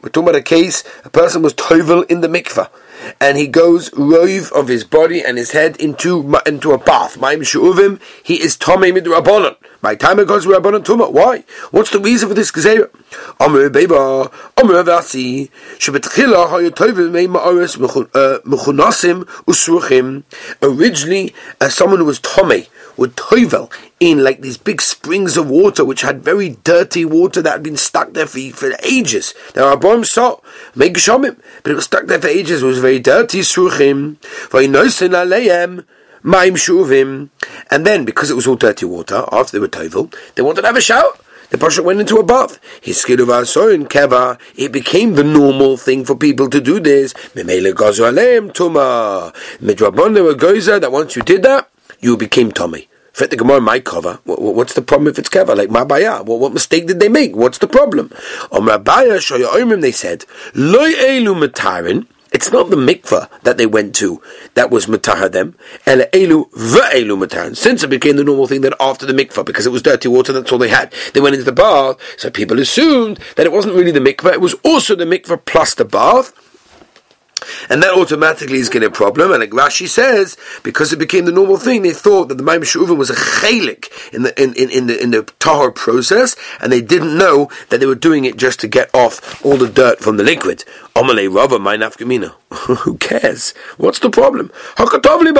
talking 0.08 0.24
about 0.24 0.34
a 0.34 0.42
case, 0.42 0.82
a 1.04 1.10
person 1.10 1.42
was 1.42 1.54
tovel 1.54 2.04
in 2.10 2.20
the 2.20 2.26
mikvah 2.26 2.68
and 3.20 3.36
he 3.36 3.46
goes 3.46 3.92
rove 3.94 4.50
of 4.52 4.68
his 4.68 4.84
body 4.84 5.22
and 5.24 5.38
his 5.38 5.52
head 5.52 5.76
into 5.76 6.36
into 6.46 6.72
a 6.72 6.78
bath. 6.78 7.18
Ma'im 7.18 7.40
shu'uvim, 7.40 8.00
he 8.22 8.40
is 8.42 8.56
tomei 8.56 8.96
midrabanon. 8.96 9.56
My 9.86 9.94
time 9.94 10.18
it 10.18 10.26
goes 10.26 10.46
rabbanon 10.46 10.82
tuma. 10.82 11.12
Why? 11.12 11.44
What's 11.70 11.90
the 11.90 12.00
reason 12.00 12.28
for 12.28 12.34
this 12.34 12.50
gezerah? 12.50 12.90
Amr 13.38 13.70
beba, 13.70 14.32
Amr 14.60 14.82
vasi, 14.82 15.48
shebetchila 15.78 16.48
hayotovim 16.48 17.12
mei 17.12 17.28
ma'aris 17.28 17.80
uh, 17.80 18.40
mechunasim 18.40 19.22
usruchim. 19.46 20.24
Originally, 20.60 21.32
as 21.60 21.76
someone 21.76 22.00
who 22.00 22.04
was 22.04 22.18
tomei 22.18 22.66
would 22.96 23.14
toivel 23.14 23.72
in 24.00 24.24
like 24.24 24.40
these 24.40 24.56
big 24.56 24.82
springs 24.82 25.36
of 25.36 25.48
water 25.48 25.84
which 25.84 26.00
had 26.00 26.20
very 26.20 26.56
dirty 26.64 27.04
water 27.04 27.40
that 27.40 27.52
had 27.52 27.62
been 27.62 27.76
stuck 27.76 28.12
there 28.12 28.26
for, 28.26 28.40
for 28.50 28.72
ages. 28.82 29.34
Are 29.56 29.76
bombs 29.76 30.10
saw 30.10 30.40
make 30.74 30.94
shomim, 30.94 31.38
but 31.62 31.70
it 31.70 31.76
was 31.76 31.84
stuck 31.84 32.06
there 32.06 32.20
for 32.20 32.26
ages. 32.26 32.64
It 32.64 32.66
was 32.66 32.80
very 32.80 32.98
dirty. 32.98 33.42
Sruchim, 33.42 34.16
vaynosin 34.50 35.10
aleim. 35.10 35.84
Maim 36.26 36.56
shuvim, 36.56 37.30
and 37.70 37.86
then 37.86 38.04
because 38.04 38.32
it 38.32 38.34
was 38.34 38.48
all 38.48 38.56
dirty 38.56 38.84
water 38.84 39.24
after 39.30 39.52
they 39.52 39.60
were 39.60 39.68
tovel, 39.68 40.12
they 40.34 40.42
wanted 40.42 40.62
to 40.62 40.66
have 40.66 40.76
a 40.76 40.80
shower. 40.80 41.12
The 41.50 41.56
Pasha 41.56 41.84
went 41.84 42.00
into 42.00 42.16
a 42.16 42.24
bath. 42.24 42.58
His 42.82 43.04
in 43.04 43.16
keva. 43.16 44.36
It 44.56 44.72
became 44.72 45.14
the 45.14 45.22
normal 45.22 45.76
thing 45.76 46.04
for 46.04 46.16
people 46.16 46.50
to 46.50 46.60
do 46.60 46.80
this. 46.80 47.14
Memele 47.36 47.72
gozu 47.72 48.10
aleim 48.10 48.50
tuma. 48.52 49.32
Midrabon 49.58 50.14
there 50.14 50.24
were 50.24 50.34
that 50.34 50.90
once 50.90 51.14
you 51.14 51.22
did 51.22 51.44
that, 51.44 51.70
you 52.00 52.16
became 52.16 52.50
Tommy. 52.50 52.88
Fit 53.12 53.30
the 53.30 53.36
Gemara 53.36 53.60
my 53.60 53.78
cover. 53.78 54.18
What's 54.24 54.74
the 54.74 54.82
problem 54.82 55.06
if 55.06 55.20
it's 55.20 55.28
keva? 55.28 55.56
Like 55.56 55.68
Mabaya. 55.68 56.26
Well, 56.26 56.40
what 56.40 56.52
mistake 56.52 56.88
did 56.88 56.98
they 56.98 57.08
make? 57.08 57.36
What's 57.36 57.58
the 57.58 57.68
problem? 57.68 58.10
Om 58.50 58.66
Rabaya 58.66 59.18
Shoya 59.18 59.80
they 59.80 59.92
said, 59.92 60.24
Loy 60.56 60.90
Elu 60.90 61.46
Matarin. 61.46 62.08
It's 62.36 62.52
not 62.52 62.68
the 62.68 62.76
mikvah 62.76 63.30
that 63.44 63.56
they 63.56 63.64
went 63.64 63.94
to 63.94 64.20
that 64.52 64.70
was 64.70 64.84
matahar 64.84 65.32
them. 65.32 65.56
El 65.86 66.00
elu 66.00 66.50
ve'elu 66.50 67.16
matahar. 67.16 67.56
Since 67.56 67.82
it 67.82 67.88
became 67.88 68.16
the 68.16 68.24
normal 68.24 68.46
thing 68.46 68.60
that 68.60 68.74
after 68.78 69.06
the 69.06 69.14
mikvah, 69.14 69.42
because 69.46 69.64
it 69.64 69.72
was 69.72 69.80
dirty 69.80 70.08
water, 70.08 70.34
that's 70.34 70.52
all 70.52 70.58
they 70.58 70.68
had. 70.68 70.92
They 71.14 71.20
went 71.20 71.34
into 71.34 71.46
the 71.46 71.52
bath, 71.52 71.96
so 72.18 72.28
people 72.28 72.60
assumed 72.60 73.18
that 73.36 73.46
it 73.46 73.52
wasn't 73.52 73.74
really 73.74 73.90
the 73.90 74.00
mikvah, 74.00 74.34
it 74.34 74.42
was 74.42 74.52
also 74.64 74.94
the 74.94 75.06
mikvah 75.06 75.46
plus 75.46 75.72
the 75.72 75.86
bath 75.86 76.34
and 77.68 77.82
that 77.82 77.94
automatically 77.94 78.58
is 78.58 78.68
going 78.68 78.82
to 78.82 78.90
be 78.90 78.94
a 78.94 78.96
problem. 78.96 79.32
And 79.32 79.40
like 79.40 79.50
Rashi 79.50 79.88
says, 79.88 80.36
because 80.62 80.92
it 80.92 80.98
became 80.98 81.24
the 81.24 81.32
normal 81.32 81.56
thing, 81.56 81.82
they 81.82 81.92
thought 81.92 82.28
that 82.28 82.36
the 82.36 82.44
Maim 82.44 82.62
Shuvim 82.62 82.96
was 82.96 83.10
a 83.10 83.14
chelik 83.14 83.90
in 84.12 84.22
the 84.22 84.42
in, 84.42 84.54
in, 84.54 84.70
in 84.70 84.86
the 84.86 85.02
in 85.02 85.10
the 85.10 85.22
tahor 85.40 85.74
process, 85.74 86.36
and 86.60 86.72
they 86.72 86.80
didn't 86.80 87.16
know 87.16 87.50
that 87.68 87.80
they 87.80 87.86
were 87.86 87.94
doing 87.94 88.24
it 88.24 88.36
just 88.36 88.60
to 88.60 88.68
get 88.68 88.90
off 88.94 89.44
all 89.44 89.56
the 89.56 89.68
dirt 89.68 90.00
from 90.00 90.16
the 90.16 90.24
liquid. 90.24 90.64
Omale 90.94 91.32
Rava, 91.32 91.58
my 91.58 91.76
nafkamina. 91.76 92.32
Who 92.84 92.96
cares? 92.96 93.50
What's 93.76 93.98
the 93.98 94.08
problem? 94.08 94.50
Hakatovli. 94.76 95.34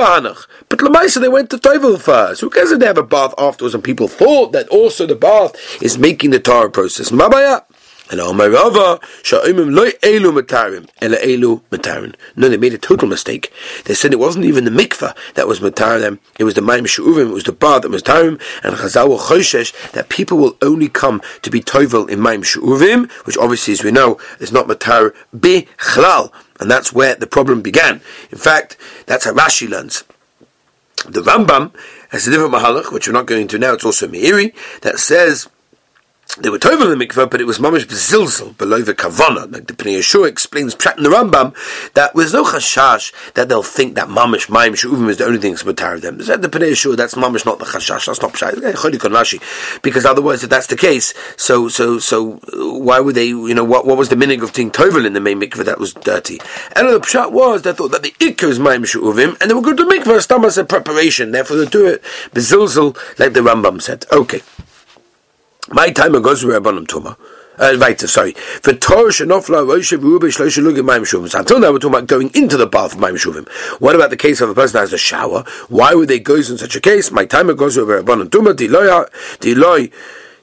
But 0.69 0.79
Lamaisa, 0.79 1.19
they 1.19 1.29
went 1.29 1.49
to 1.49 1.57
Toivel 1.57 1.99
first. 1.99 2.41
Who 2.41 2.49
cares 2.49 2.71
if 2.71 2.79
they 2.79 2.85
have 2.85 2.97
a 2.97 3.03
bath 3.03 3.33
afterwards? 3.37 3.73
And 3.73 3.83
people 3.83 4.07
thought 4.07 4.51
that 4.51 4.67
also 4.69 5.07
the 5.07 5.15
bath 5.15 5.55
is 5.81 5.97
making 5.97 6.29
the 6.29 6.39
tahor 6.39 6.71
process. 6.71 7.09
Mabaya. 7.09 7.63
And 8.09 8.21
Omar 8.21 8.49
Rava, 8.49 8.99
Sha'imim 9.23 9.75
loy 9.75 9.91
elu 10.01 10.41
matarim, 10.41 10.89
ela 11.01 11.17
elu 11.17 11.61
matarim. 11.71 12.15
No, 12.35 12.47
they 12.47 12.57
made 12.57 12.73
a 12.73 12.77
total 12.77 13.07
mistake. 13.07 13.51
They 13.85 13.93
said 13.93 14.13
it 14.13 14.19
wasn't 14.19 14.45
even 14.45 14.63
the 14.63 14.71
mikvah 14.71 15.15
that 15.33 15.47
was 15.47 15.59
matarim, 15.59 16.19
it 16.39 16.45
was 16.45 16.53
the 16.53 16.61
maim 16.61 16.85
shu'uvim, 16.85 17.29
it 17.29 17.33
was 17.33 17.43
the 17.43 17.51
bar 17.51 17.81
that 17.81 17.91
was 17.91 18.03
tarim, 18.03 18.41
and 18.63 18.75
Chazal 18.75 19.19
choshesh 19.19 19.91
that 19.91 20.07
people 20.09 20.37
will 20.37 20.55
only 20.61 20.87
come 20.87 21.21
to 21.41 21.49
be 21.49 21.59
toivel 21.59 22.09
in 22.09 22.21
maim 22.21 22.43
shu'uvim, 22.43 23.11
which 23.25 23.37
obviously, 23.37 23.73
as 23.73 23.83
we 23.83 23.91
know, 23.91 24.17
is 24.39 24.51
not 24.51 24.67
matar 24.67 25.13
bi 25.33 25.67
chlal. 25.77 26.31
And 26.59 26.71
that's 26.71 26.93
where 26.93 27.15
the 27.15 27.27
problem 27.27 27.61
began. 27.61 28.01
In 28.31 28.37
fact, 28.37 28.77
that's 29.05 29.25
how 29.25 29.33
Rashi 29.33 29.69
learns. 29.69 30.03
The 31.05 31.21
Rambam 31.21 31.75
has 32.09 32.27
a 32.27 32.31
different 32.31 32.53
mahalach, 32.53 32.91
which 32.91 33.07
we're 33.07 33.13
not 33.13 33.27
going 33.27 33.43
into 33.43 33.59
now. 33.59 33.73
It's 33.73 33.85
also 33.85 34.07
Meiri 34.07 34.55
that 34.81 34.97
says 34.97 35.47
they 36.35 36.49
were 36.49 36.59
tovel 36.59 36.91
in 36.91 36.99
the 36.99 37.05
mikveh, 37.05 37.29
but 37.29 37.41
it 37.41 37.45
was 37.45 37.57
mamish 37.57 37.85
bezilzel 37.85 38.57
below 38.57 38.81
the 38.81 38.93
kavana. 38.93 39.51
Like 39.51 39.67
the 39.67 39.73
Pnei 39.73 39.99
Yeshua 39.99 40.27
explains 40.27 40.75
Pshat 40.75 40.97
in 40.97 41.03
the 41.03 41.09
Rambam 41.09 41.55
that 41.93 42.13
there's 42.13 42.33
no 42.33 42.43
chashash 42.43 43.13
that 43.33 43.49
they'll 43.49 43.63
think 43.63 43.95
that 43.95 44.07
mamish 44.07 44.47
mayim 44.47 44.73
shuvim 44.73 45.09
is 45.09 45.17
the 45.17 45.25
only 45.25 45.39
thing 45.39 45.51
that's 45.51 45.63
matar 45.63 45.99
them. 45.99 46.21
Said 46.21 46.41
the 46.41 46.49
Pnei 46.49 46.71
Yeshua 46.71 46.95
that's 46.97 47.15
mamish 47.15 47.45
not 47.45 47.59
the 47.59 47.65
chashash. 47.65 48.05
That's 48.05 48.21
not 48.21 48.33
pshat. 48.33 49.81
Because 49.81 50.05
otherwise, 50.05 50.43
if 50.43 50.49
that's 50.49 50.67
the 50.67 50.75
case, 50.75 51.13
so 51.37 51.69
so 51.69 51.97
so 51.97 52.33
why 52.55 52.99
would 52.99 53.15
they? 53.15 53.27
You 53.27 53.53
know 53.53 53.63
what? 53.63 53.85
What 53.85 53.97
was 53.97 54.09
the 54.09 54.15
meaning 54.15 54.41
of 54.41 54.53
being 54.53 54.69
tovel 54.69 55.05
in 55.05 55.13
the 55.13 55.21
main 55.21 55.39
mikveh 55.39 55.65
that 55.65 55.79
was 55.79 55.93
dirty? 55.93 56.39
And 56.75 56.87
the 56.89 56.99
pshat 56.99 57.31
was 57.31 57.63
they 57.63 57.73
thought 57.73 57.91
that 57.91 58.03
the 58.03 58.11
ikka 58.19 58.43
is 58.43 58.59
mayim 58.59 58.85
shuvim, 58.85 59.39
and 59.41 59.49
they 59.49 59.55
were 59.55 59.61
going 59.61 59.77
to 59.77 59.85
mikveh 59.85 60.21
stamas 60.25 60.57
a 60.57 60.65
preparation. 60.65 61.31
Therefore, 61.31 61.57
they 61.57 61.65
do 61.65 61.87
it 61.87 62.03
bezilzel 62.31 62.97
like 63.17 63.33
the 63.33 63.39
Rambam 63.39 63.81
said. 63.81 64.05
Okay. 64.11 64.41
My 65.69 65.89
time 65.89 66.13
goes 66.21 66.41
to 66.41 66.47
Rabbanim 66.47 66.87
Tuma. 66.87 67.17
Uh, 67.57 67.75
weiter, 67.79 68.07
sorry. 68.07 68.31
For 68.33 68.71
Torah 68.73 69.09
shenofla 69.09 69.65
roishev 69.65 70.01
rube 70.01 70.23
shloishe 70.23 70.63
lugim 70.63 70.87
mayim 70.87 71.01
shuvim. 71.01 71.37
Until 71.37 71.59
now, 71.59 71.71
we're 71.71 71.79
talking 71.79 71.95
about 71.95 72.07
going 72.07 72.31
into 72.35 72.55
the 72.55 72.67
bath 72.67 72.93
of 72.93 72.99
mayim 72.99 73.15
shuvim. 73.15 73.49
What 73.81 73.95
about 73.95 74.09
the 74.09 74.17
case 74.17 74.39
of 74.39 74.49
a 74.49 74.53
person 74.53 74.73
that 74.73 74.81
has 74.81 74.93
a 74.93 74.97
shower? 74.97 75.43
Why 75.67 75.93
would 75.93 76.07
they 76.07 76.19
go 76.19 76.35
in 76.35 76.43
such 76.43 76.75
a 76.75 76.79
case? 76.79 77.11
My 77.11 77.25
time 77.25 77.53
goes 77.55 77.75
to 77.75 77.81
Rabbanim 77.81 78.29
Tuma. 78.29 78.55
Di 78.55 78.67
loy, 78.69 79.03
di 79.41 79.55
loy, 79.55 79.89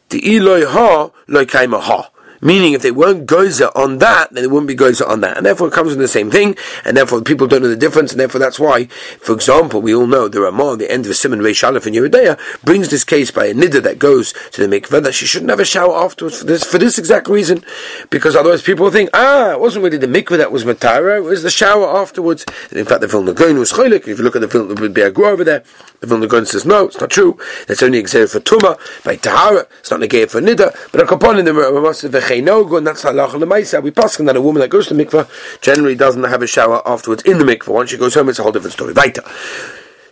di 0.09 0.41
loy 0.41 0.67
ha, 0.67 1.11
loy 1.29 1.45
kaima 1.47 1.81
ha. 1.81 2.11
Meaning, 2.45 2.75
if 2.75 2.83
they 2.83 2.91
weren't 2.91 3.27
gozer 3.27 3.75
on 3.75 3.99
that, 3.99 4.31
then 4.33 4.45
it 4.45 4.51
wouldn't 4.51 4.69
be 4.69 4.77
gozer 4.77 5.09
on 5.09 5.23
that. 5.23 5.39
And 5.39 5.47
therefore, 5.47 5.69
it 5.69 5.73
comes 5.73 5.93
from 5.93 6.03
the 6.03 6.07
same 6.07 6.31
thing, 6.31 6.57
and 6.85 6.95
therefore, 6.95 7.23
people 7.23 7.47
don't 7.47 7.63
know 7.63 7.69
the 7.69 7.75
difference, 7.75 8.13
and 8.13 8.21
therefore, 8.21 8.39
that's 8.39 8.61
why, 8.61 8.85
for 8.85 9.33
example, 9.33 9.81
we 9.81 9.95
all 9.95 10.07
know 10.07 10.29
the 10.29 10.43
Ramah, 10.43 10.77
the 10.77 10.91
end 10.93 11.07
of 11.07 11.17
Simon 11.17 11.41
Reish 11.41 11.67
Aleph 11.67 11.87
in 11.87 11.95
Yoreh 11.95 12.11
De'ah, 12.11 12.63
brings 12.63 12.91
this 12.91 13.03
case 13.03 13.31
by 13.31 13.47
a 13.47 13.55
nidda 13.55 13.83
that 13.83 13.99
goes 13.99 14.35
to 14.53 14.67
the 14.67 14.81
mikveh 14.81 15.03
that 15.03 15.15
she 15.15 15.25
shouldn't 15.25 15.49
have 15.51 15.61
a 15.61 15.65
shower 15.65 15.95
afterwards 15.97 16.39
for 16.39 16.45
this, 16.45 16.65
for 16.65 16.77
this 16.77 16.99
exact 16.99 17.29
reason, 17.29 17.65
because 18.11 18.37
otherwise 18.37 18.61
people 18.61 18.91
think, 18.91 19.09
ah, 19.15 19.53
it 19.53 19.61
wasn't 19.61 19.83
really 19.83 19.97
the 19.97 20.07
mikveh 20.07 20.37
that 20.37 20.53
was 20.53 20.65
matara, 20.65 21.17
it 21.17 21.23
was 21.23 21.43
the 21.43 21.51
shower 21.51 21.87
afterwards. 21.97 22.45
And 22.69 22.79
in 22.79 22.85
fact, 22.85 23.01
the 23.01 23.07
Vilna 23.07 23.33
Gaon 23.33 23.59
was 23.59 23.73
chaylik. 23.73 24.07
If 24.07 24.19
you 24.19 24.25
look 24.25 24.37
at 24.37 24.43
the 24.43 24.49
film, 24.49 24.69
would 24.69 24.79
Vilna 24.79 24.93
Be'agro 24.93 25.31
over 25.31 25.45
there, 25.45 25.65
the 26.01 26.07
Vilna 26.07 26.27
Gaon 26.27 26.45
says, 26.45 26.67
no, 26.67 26.87
it's 26.87 27.01
not 27.01 27.11
true. 27.11 27.39
That's 27.69 27.83
only 27.83 27.99
exerted 27.99 28.31
for 28.31 28.41
Tuma, 28.41 28.79
by 29.03 29.17
Tahara, 29.17 29.67
it's 29.81 29.91
not 29.91 30.01
negated 30.01 30.31
for 30.31 30.43
nidda, 30.43 30.93
but 30.93 31.01
a 31.01 31.05
kapon 31.05 31.39
in 31.39 31.47
the 31.47 31.55
Ramah, 31.55 31.95
and 32.39 32.87
that's 32.87 33.05
halacha 33.05 33.33
lemaisa. 33.33 33.83
We 33.83 33.91
pass 33.91 34.17
that 34.17 34.37
a 34.37 34.41
woman 34.41 34.61
that 34.61 34.69
goes 34.69 34.89
to 34.89 34.95
mikveh 34.95 35.61
generally 35.61 35.95
doesn't 35.95 36.25
have 36.25 36.43
a 36.43 36.47
shower 36.47 36.83
afterwards 36.87 37.23
in 37.25 37.39
the 37.39 37.45
mikveh. 37.45 37.73
Once 37.73 37.91
she 37.91 37.97
goes 37.97 38.15
home, 38.15 38.29
it's 38.29 38.39
a 38.39 38.43
whole 38.43 38.53
different 38.53 38.73
story. 38.73 38.93
Weiter. 38.93 39.23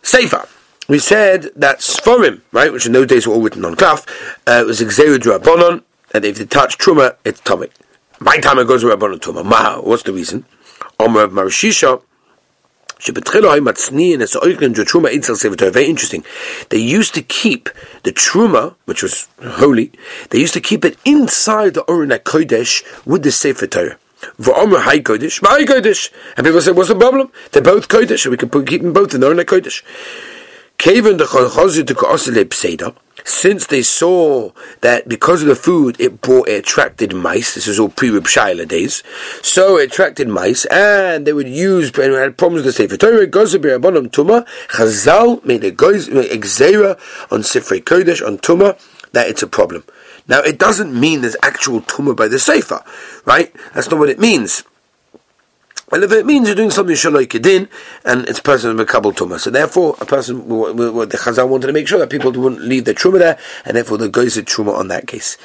Sefer. 0.03 0.49
We 0.89 0.99
said 0.99 1.51
that 1.57 1.79
Sforim, 1.79 2.41
right, 2.51 2.73
which 2.73 2.87
in 2.87 2.93
those 2.93 3.07
days 3.07 3.27
were 3.27 3.35
all 3.35 3.41
written 3.41 3.65
on 3.65 3.77
cloth, 3.77 4.07
uh, 4.47 4.65
was 4.67 4.81
Xeru 4.81 5.17
Drabonon, 5.17 5.83
and 6.13 6.25
if 6.25 6.39
they 6.39 6.45
touch 6.45 6.77
Truma, 6.77 7.17
it's 7.25 7.41
Tomik. 7.41 7.71
My 8.19 8.39
time 8.39 8.59
it 8.59 8.67
goes 8.67 8.83
to 8.83 8.89
Rabbanon 8.89 9.21
Truma. 9.21 9.45
Maha, 9.45 9.81
what's 9.81 10.03
the 10.03 10.13
reason? 10.13 10.45
Omer 10.99 11.23
of 11.23 11.31
Mesharshiya, 11.33 12.03
very 15.73 15.87
interesting. 15.87 16.25
They 16.69 16.79
used 16.79 17.15
to 17.15 17.23
keep 17.23 17.69
the 18.05 18.13
truma, 18.13 18.75
which 18.85 19.03
was 19.03 19.29
holy, 19.43 19.93
they 20.31 20.39
used 20.39 20.55
to 20.55 20.61
keep 20.61 20.85
it 20.85 20.97
inside 21.05 21.75
the 21.75 21.83
Oren 21.83 22.11
Kodesh 22.11 22.85
with 23.07 23.23
the 23.23 23.33
Sefer 23.33 23.67
Torah. 23.67 23.99
V'omer 24.39 24.83
Hay 24.85 25.01
Kodesh, 25.01 25.41
Hay 25.47 25.65
Kodesh. 25.65 26.13
And 26.37 26.47
people 26.47 26.61
said, 26.61 26.77
what's 26.77 26.89
the 26.89 26.95
problem? 26.95 27.33
They're 27.51 27.63
both 27.63 27.89
Kodesh, 27.89 28.21
so 28.21 28.31
we 28.31 28.37
can 28.37 28.49
keep 28.65 28.83
them 28.83 28.93
both 28.93 29.15
in 29.15 29.21
the 29.21 29.27
Oren 29.27 29.39
Kodesh. 29.39 29.83
Since 33.25 33.67
they 33.69 33.83
saw 33.83 34.51
that 34.81 35.09
because 35.09 35.43
of 35.43 35.47
the 35.47 35.55
food 35.55 36.01
it 36.01 36.21
brought 36.21 36.49
it 36.49 36.55
attracted 36.55 37.15
mice. 37.15 37.55
This 37.55 37.69
is 37.69 37.79
all 37.79 37.89
pre-Rib 37.89 38.27
days, 38.67 39.05
so 39.43 39.79
it 39.79 39.93
attracted 39.93 40.27
mice, 40.27 40.65
and 40.65 41.25
they 41.25 41.33
would 41.33 41.47
use 41.47 41.97
and 41.97 42.15
had 42.15 42.37
problems 42.37 42.65
with 42.65 42.75
the 42.75 42.83
Sefer 42.83 42.97
Torah. 42.97 43.25
Abanom 43.29 44.09
Tuma 44.09 44.45
Chazal 44.71 45.45
made 45.45 45.63
a 45.63 45.71
exera 45.71 46.99
on 47.31 47.45
Sefer 47.45 47.77
Kodesh 47.77 48.27
on 48.27 48.39
Tuma 48.39 48.77
that 49.13 49.29
it's 49.29 49.45
a 49.45 49.47
problem. 49.47 49.85
Now 50.27 50.41
it 50.41 50.59
doesn't 50.59 50.93
mean 50.93 51.21
there's 51.21 51.37
actual 51.45 51.83
Tuma 51.83 52.17
by 52.17 52.27
the 52.27 52.41
Sefer, 52.41 52.83
right? 53.25 53.55
That's 53.73 53.89
not 53.89 54.01
what 54.01 54.09
it 54.09 54.19
means. 54.19 54.65
Well, 55.93 56.05
if 56.05 56.13
it 56.13 56.25
means 56.25 56.49
you're 56.49 56.57
doing 56.57 56.71
something 56.71 56.97
shaloi 56.97 57.27
kedin, 57.27 57.69
and 58.03 58.27
it's 58.27 58.41
person 58.41 58.83
kabul 58.87 59.13
tumah, 59.13 59.39
so 59.39 59.51
therefore 59.51 59.95
a 60.01 60.07
person, 60.07 60.49
what 60.49 61.11
the 61.11 61.19
Chazal 61.19 61.47
wanted 61.47 61.67
to 61.67 61.75
make 61.75 61.87
sure 61.87 61.99
that 61.99 62.09
people 62.09 62.33
wouldn't 62.33 62.63
leave 62.63 62.87
their 62.87 62.95
truma 62.95 63.19
there, 63.19 63.39
and 63.67 63.77
therefore 63.77 63.99
the 63.99 64.09
goes 64.09 64.39
a 64.39 64.43
truma 64.43 64.75
on 64.75 64.89
that 64.89 65.07
case, 65.07 65.37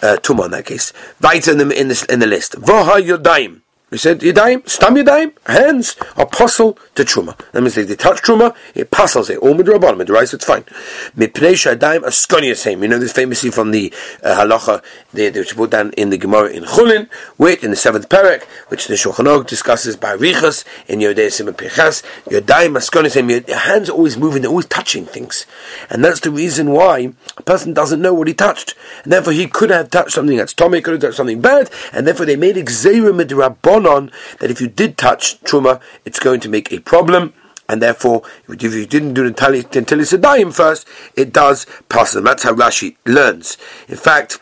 uh, 0.00 0.16
tumah 0.22 0.44
on 0.44 0.52
that 0.52 0.64
case. 0.64 0.92
The 1.18 1.50
in 1.50 1.88
the, 1.88 2.06
in 2.08 2.20
the 2.20 2.26
list. 2.28 2.52
Voha 2.52 3.04
yodaim. 3.04 3.62
We 3.90 3.98
said 3.98 4.20
Yadayim, 4.20 4.68
Stam 4.68 4.94
Yadayim, 4.94 5.32
hands 5.46 5.96
are 6.16 6.22
apostle 6.22 6.78
to 6.94 7.02
Truma. 7.02 7.36
That 7.50 7.60
means 7.60 7.76
if 7.76 7.88
they 7.88 7.96
touch 7.96 8.22
Truma, 8.22 8.54
it 8.72 8.82
apostles 8.82 9.28
it. 9.30 9.38
All 9.38 9.54
Midrabanim, 9.54 9.98
Midrash, 9.98 10.32
it's 10.32 10.44
fine. 10.44 10.62
Mipnei 11.16 11.54
Shadayim, 11.54 12.02
Askonia 12.02 12.54
same. 12.54 12.84
You 12.84 12.88
know 12.88 13.00
this 13.00 13.12
famously 13.12 13.50
from 13.50 13.72
the 13.72 13.92
uh, 14.22 14.36
halacha, 14.36 14.84
they, 15.12 15.30
they 15.30 15.42
put 15.42 15.70
down 15.70 15.90
in 15.94 16.10
the 16.10 16.18
Gemara 16.18 16.50
in 16.50 16.62
Chulin, 16.62 17.10
which 17.36 17.64
in 17.64 17.70
the 17.70 17.76
seventh 17.76 18.08
parak, 18.08 18.44
which 18.68 18.86
the 18.86 18.94
Shulchan 18.94 19.44
discusses 19.48 19.96
by 19.96 20.16
Richas, 20.16 20.64
in 20.86 21.00
Yodei 21.00 21.32
Simon 21.32 21.54
Pechas, 21.54 22.04
Yadayim, 22.26 22.76
Askonia 22.78 23.10
same. 23.10 23.28
Your 23.28 23.56
hands 23.56 23.90
are 23.90 23.94
always 23.94 24.16
moving, 24.16 24.42
they're 24.42 24.50
always 24.50 24.66
touching 24.66 25.04
things. 25.04 25.46
And 25.88 26.04
that's 26.04 26.20
the 26.20 26.30
reason 26.30 26.70
why 26.70 27.12
a 27.36 27.42
person 27.42 27.74
doesn't 27.74 28.00
know 28.00 28.14
what 28.14 28.28
he 28.28 28.34
touched. 28.34 28.76
And 29.02 29.12
therefore 29.12 29.32
he 29.32 29.48
could 29.48 29.70
have 29.70 29.90
touched 29.90 30.12
something 30.12 30.36
that's 30.36 30.52
Tommy, 30.52 30.80
could 30.80 30.92
have 30.92 31.00
touched 31.00 31.16
something 31.16 31.40
bad, 31.40 31.70
and 31.92 32.06
therefore 32.06 32.26
they 32.26 32.36
made 32.36 32.54
Xera 32.54 33.12
Midrabon 33.12 33.79
on 33.86 34.10
that 34.38 34.50
if 34.50 34.60
you 34.60 34.68
did 34.68 34.96
touch 34.96 35.40
truma, 35.42 35.80
it's 36.04 36.18
going 36.18 36.40
to 36.40 36.48
make 36.48 36.72
a 36.72 36.80
problem, 36.80 37.34
and 37.68 37.80
therefore, 37.80 38.22
if 38.48 38.62
you 38.62 38.86
didn't 38.86 39.14
do 39.14 39.24
a 40.12 40.18
daim 40.18 40.50
first, 40.50 40.88
it 41.14 41.32
does 41.32 41.66
pass 41.88 42.12
them. 42.12 42.24
That's 42.24 42.42
how 42.42 42.52
Rashi 42.52 42.96
learns. 43.06 43.56
In 43.88 43.96
fact, 43.96 44.40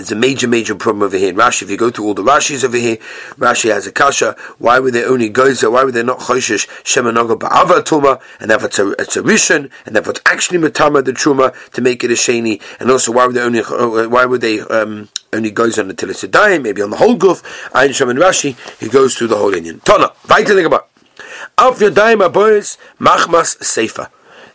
there's 0.00 0.12
a 0.12 0.16
major, 0.16 0.48
major 0.48 0.74
problem 0.74 1.02
over 1.02 1.16
here 1.16 1.28
in 1.28 1.36
Rashi. 1.36 1.62
If 1.62 1.70
you 1.70 1.76
go 1.76 1.90
through 1.90 2.06
all 2.06 2.14
the 2.14 2.22
Rashis 2.22 2.64
over 2.64 2.76
here, 2.76 2.96
Rashi 3.36 3.70
has 3.70 3.86
a 3.86 3.92
kasha. 3.92 4.34
Why 4.58 4.78
would 4.78 4.94
they 4.94 5.04
only 5.04 5.30
gozer? 5.30 5.70
Why 5.70 5.84
would 5.84 5.94
they 5.94 6.02
not 6.02 6.20
choshesh 6.20 6.66
shemanoga 6.84 7.38
ba'ava 7.38 7.82
tuma? 7.82 8.20
And 8.40 8.50
therefore 8.50 8.68
it's 8.68 8.78
a, 8.78 8.90
it's 8.92 9.16
a 9.16 9.22
rishon, 9.22 9.70
and 9.84 9.94
therefore 9.94 10.12
it's 10.12 10.22
actually 10.24 10.58
matama 10.58 11.04
the 11.04 11.12
truma 11.12 11.54
to 11.72 11.82
make 11.82 12.02
it 12.02 12.10
a 12.10 12.14
sheni. 12.14 12.62
And 12.80 12.90
also, 12.90 13.12
why 13.12 13.26
would 13.26 13.36
they 13.36 13.42
only? 13.42 13.60
Uh, 13.60 14.08
why 14.08 14.24
would 14.24 14.40
they 14.40 14.60
um, 14.60 15.10
only 15.34 15.50
goes 15.50 15.78
on 15.78 15.90
until 15.90 16.08
it's 16.08 16.24
a 16.24 16.28
dime? 16.28 16.62
Maybe 16.62 16.80
on 16.80 16.90
the 16.90 16.96
whole 16.96 17.16
guf. 17.16 17.42
Ayin 17.72 17.94
Shem 17.94 18.08
and 18.08 18.18
Rashi, 18.18 18.56
he 18.80 18.88
goes 18.88 19.16
through 19.16 19.28
the 19.28 19.36
whole 19.36 19.52
Indian. 19.52 19.80
Tana, 19.80 20.12
weiter 20.28 20.58
about. 20.64 20.88
Auf 21.58 21.80
your 21.80 21.90
dime, 21.90 22.30
boys, 22.32 22.78
machmas 22.98 23.58
seifa. 23.58 24.08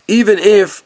Even 0.08 0.38
if 0.38 0.82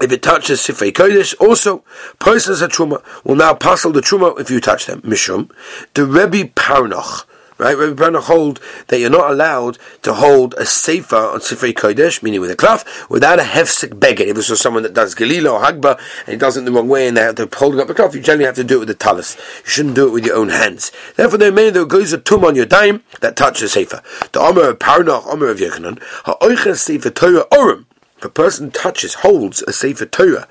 if 0.00 0.10
it 0.10 0.22
touches 0.22 0.60
Sifrei 0.60 0.92
Kodesh, 0.92 1.34
also, 1.40 1.84
persons 2.18 2.62
at 2.62 2.70
Truma 2.70 3.02
will 3.24 3.36
now 3.36 3.54
passel 3.54 3.92
the 3.92 4.00
Truma 4.00 4.38
if 4.40 4.50
you 4.50 4.60
touch 4.60 4.86
them. 4.86 5.02
Mishum. 5.02 5.50
The 5.94 6.06
Rebbe 6.06 6.50
Parnoch. 6.54 7.26
Right? 7.58 7.76
Rebbe 7.76 7.94
Parnoch 7.94 8.24
hold 8.24 8.60
that 8.88 8.98
you're 8.98 9.10
not 9.10 9.30
allowed 9.30 9.78
to 10.02 10.14
hold 10.14 10.54
a 10.54 10.64
Sefer 10.64 11.14
on 11.14 11.40
Sifrei 11.40 11.72
Kodesh, 11.72 12.22
meaning 12.22 12.40
with 12.40 12.50
a 12.50 12.56
cloth, 12.56 13.08
without 13.10 13.38
a 13.38 13.42
hefsek 13.42 13.90
beged. 14.00 14.26
If 14.26 14.38
it's 14.38 14.60
someone 14.60 14.82
that 14.82 14.94
does 14.94 15.14
Galila 15.14 15.52
or 15.52 15.60
Hagba, 15.60 15.98
and 16.20 16.28
he 16.32 16.36
does 16.36 16.56
it 16.56 16.64
the 16.64 16.72
wrong 16.72 16.88
way, 16.88 17.06
and 17.06 17.16
they 17.16 17.20
have 17.20 17.36
to 17.36 17.48
hold 17.52 17.78
up 17.78 17.86
the 17.86 17.94
cloth, 17.94 18.14
you 18.14 18.20
generally 18.20 18.46
have 18.46 18.56
to 18.56 18.64
do 18.64 18.76
it 18.76 18.80
with 18.80 18.88
the 18.88 18.94
talis. 18.94 19.36
You 19.64 19.70
shouldn't 19.70 19.94
do 19.94 20.08
it 20.08 20.12
with 20.12 20.24
your 20.24 20.36
own 20.36 20.48
hands. 20.48 20.90
Therefore, 21.16 21.38
there 21.38 21.52
may 21.52 21.70
there 21.70 21.84
goes 21.84 22.12
a 22.12 22.18
tum 22.18 22.44
on 22.44 22.56
your 22.56 22.66
dime 22.66 23.04
that 23.20 23.36
touches 23.36 23.72
Sefer. 23.72 24.02
The 24.32 24.40
Omer 24.40 24.70
of 24.70 24.78
Parnoch, 24.78 25.26
Omer 25.26 25.48
of 25.48 25.58
Yechanan, 25.58 26.02
ha'oiches 26.24 26.78
Sefer 26.78 27.10
Torah 27.10 27.44
Orim. 27.52 27.84
A 28.24 28.28
person 28.28 28.70
touches, 28.70 29.14
holds 29.14 29.62
a 29.62 29.72
Sefer 29.72 30.06
Torah 30.06 30.46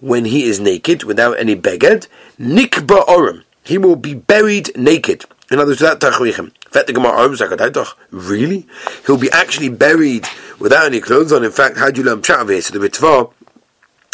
when 0.00 0.24
he 0.24 0.44
is 0.44 0.58
naked, 0.58 1.04
without 1.04 1.38
any 1.38 1.54
beged, 1.54 2.08
nikba 2.38 3.04
orim, 3.06 3.44
he 3.62 3.76
will 3.78 3.96
be 3.96 4.14
buried 4.14 4.76
naked. 4.76 5.26
In 5.50 5.58
other 5.58 5.72
words, 5.72 5.80
without 5.80 6.00
tachrichim. 6.00 6.52
Really? 8.10 8.66
He'll 9.06 9.16
be 9.16 9.30
actually 9.32 9.68
buried 9.68 10.26
without 10.60 10.86
any 10.86 11.00
clothes 11.00 11.32
on. 11.32 11.44
In 11.44 11.50
fact, 11.50 11.76
how 11.76 11.90
do 11.90 12.00
you 12.00 12.06
learn 12.06 12.22
pshat? 12.22 12.62
So 12.62 12.78
the 12.78 12.88
Ritva 12.88 13.32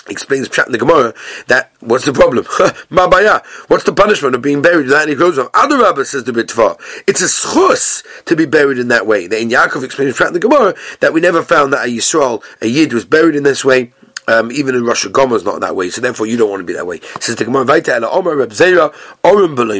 explains 0.09 0.49
pshat 0.49 0.67
in 0.67 0.73
the 0.73 0.79
Gemara 0.79 1.15
that 1.49 1.73
what's 1.81 2.05
the 2.05 2.13
problem? 2.13 2.45
Mabaya. 2.91 3.45
What's 3.69 3.85
the 3.85 3.93
punishment 3.93 4.35
of 4.35 4.43
being 4.43 4.63
buried 4.63 4.87
without 4.87 5.03
any 5.03 5.17
clothes 5.17 5.39
on? 5.39 5.49
Other 5.55 5.79
Rabbi 5.79 6.03
says 6.03 6.25
the 6.25 6.33
Ritva. 6.33 6.79
It's 7.07 7.21
a 7.21 7.25
schus 7.25 8.05
to 8.25 8.37
be 8.37 8.47
buried 8.47 8.79
in 8.79 8.89
that 8.89 9.07
way. 9.07 9.25
In 9.25 9.51
Yaakov 9.51 9.85
explains 9.85 10.17
pshat 10.17 10.29
in 10.29 10.33
the 10.35 10.41
Gemara 10.41 10.75
that 11.01 11.13
we 11.13 11.21
never 11.21 11.43
found 11.43 11.73
that 11.73 11.87
a 11.87 11.89
Yisrael, 11.89 12.43
a 12.61 12.67
Yid, 12.67 12.93
was 12.93 13.05
buried 13.05 13.37
in 13.37 13.43
this 13.43 13.65
way 13.65 13.93
Um, 14.29 14.51
even 14.51 14.75
in 14.75 14.85
Russia, 14.85 15.09
Gomer 15.09 15.41
not 15.45 15.61
that 15.61 15.77
way, 15.77 15.89
so 15.89 16.01
therefore 16.01 16.27
you 16.27 16.37
don't 16.37 16.51
want 16.51 16.61
to 16.61 16.65
be 16.65 16.73
that 16.73 16.87
way. 16.87 17.01
Says 17.21 17.37
the 17.37 17.45
Gemara, 17.45 17.63
Omer 17.63 18.37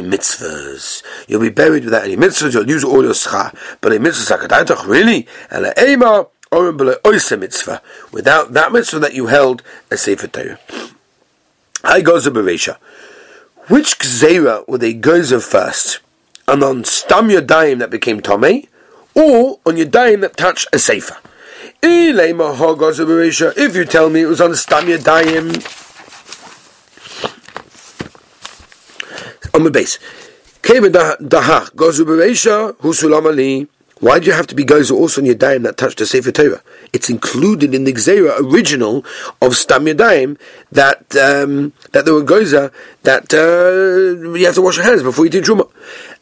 mitzvahs. 0.01 1.03
You'll 1.27 1.41
be 1.41 1.49
buried 1.49 1.83
without 1.83 2.05
any 2.05 2.15
mitzvahs, 2.15 2.53
you'll 2.53 2.69
use 2.69 2.85
all 2.85 3.03
your 3.03 3.11
schar. 3.11 3.53
Below 3.81 3.97
mitzvahs, 3.99 4.37
hakadaitach, 4.37 4.87
really? 4.87 5.27
Ela 5.51 5.73
Ema, 5.77 6.27
Below 6.49 6.95
oise 7.05 7.31
mitzvah. 7.31 7.81
Without 8.11 8.53
that 8.53 8.71
mitzvah 8.71 8.99
that 8.99 9.13
you 9.13 9.27
held, 9.27 9.61
a 9.91 9.97
Sefer 9.97 10.27
Torah. 10.27 10.59
I 11.83 12.01
to 12.01 12.31
Beresha. 12.31 12.77
Which 13.67 13.99
gzera 13.99 14.67
were 14.67 14.77
they 14.77 14.93
gozer 14.93 15.41
first? 15.43 15.99
And 16.47 16.63
on 16.63 16.85
Stam 16.85 17.27
Yodayim 17.27 17.79
that 17.79 17.89
became 17.89 18.21
Tomei, 18.21 18.69
or 19.13 19.59
on 19.65 19.75
Yodayim 19.75 20.21
that 20.21 20.37
touched 20.37 20.67
a 20.71 20.79
Sefer? 20.79 21.17
If 21.83 22.15
you 23.75 23.85
tell 23.85 24.09
me 24.09 24.21
it 24.21 24.27
was 24.27 24.41
on 24.41 24.55
Stam 24.55 24.85
Yadayim, 24.85 25.83
on 29.53 29.63
the 29.63 29.71
base. 29.71 29.99
Why 33.99 34.19
do 34.19 34.27
you 34.27 34.33
have 34.33 34.47
to 34.47 34.55
be 34.55 34.63
gozer 34.63 34.95
also 34.95 35.21
on 35.21 35.27
Yadayim 35.27 35.63
that 35.63 35.77
touched 35.77 35.97
the 35.97 36.05
Sefer 36.05 36.31
Torah? 36.31 36.61
It's 36.93 37.09
included 37.09 37.73
in 37.73 37.83
the 37.83 37.93
Gzera 37.93 38.39
original 38.39 39.03
of 39.41 39.55
Stam 39.55 39.85
Yadayim 39.85 40.37
that 40.71 41.15
um, 41.15 41.73
that 41.93 42.05
there 42.05 42.13
were 42.13 42.23
gozer 42.23 42.71
that 43.03 43.33
uh, 43.33 44.37
you 44.37 44.45
have 44.45 44.55
to 44.55 44.61
wash 44.61 44.77
your 44.77 44.85
hands 44.85 45.01
before 45.01 45.25
you 45.25 45.31
do 45.31 45.41
Truma. 45.41 45.69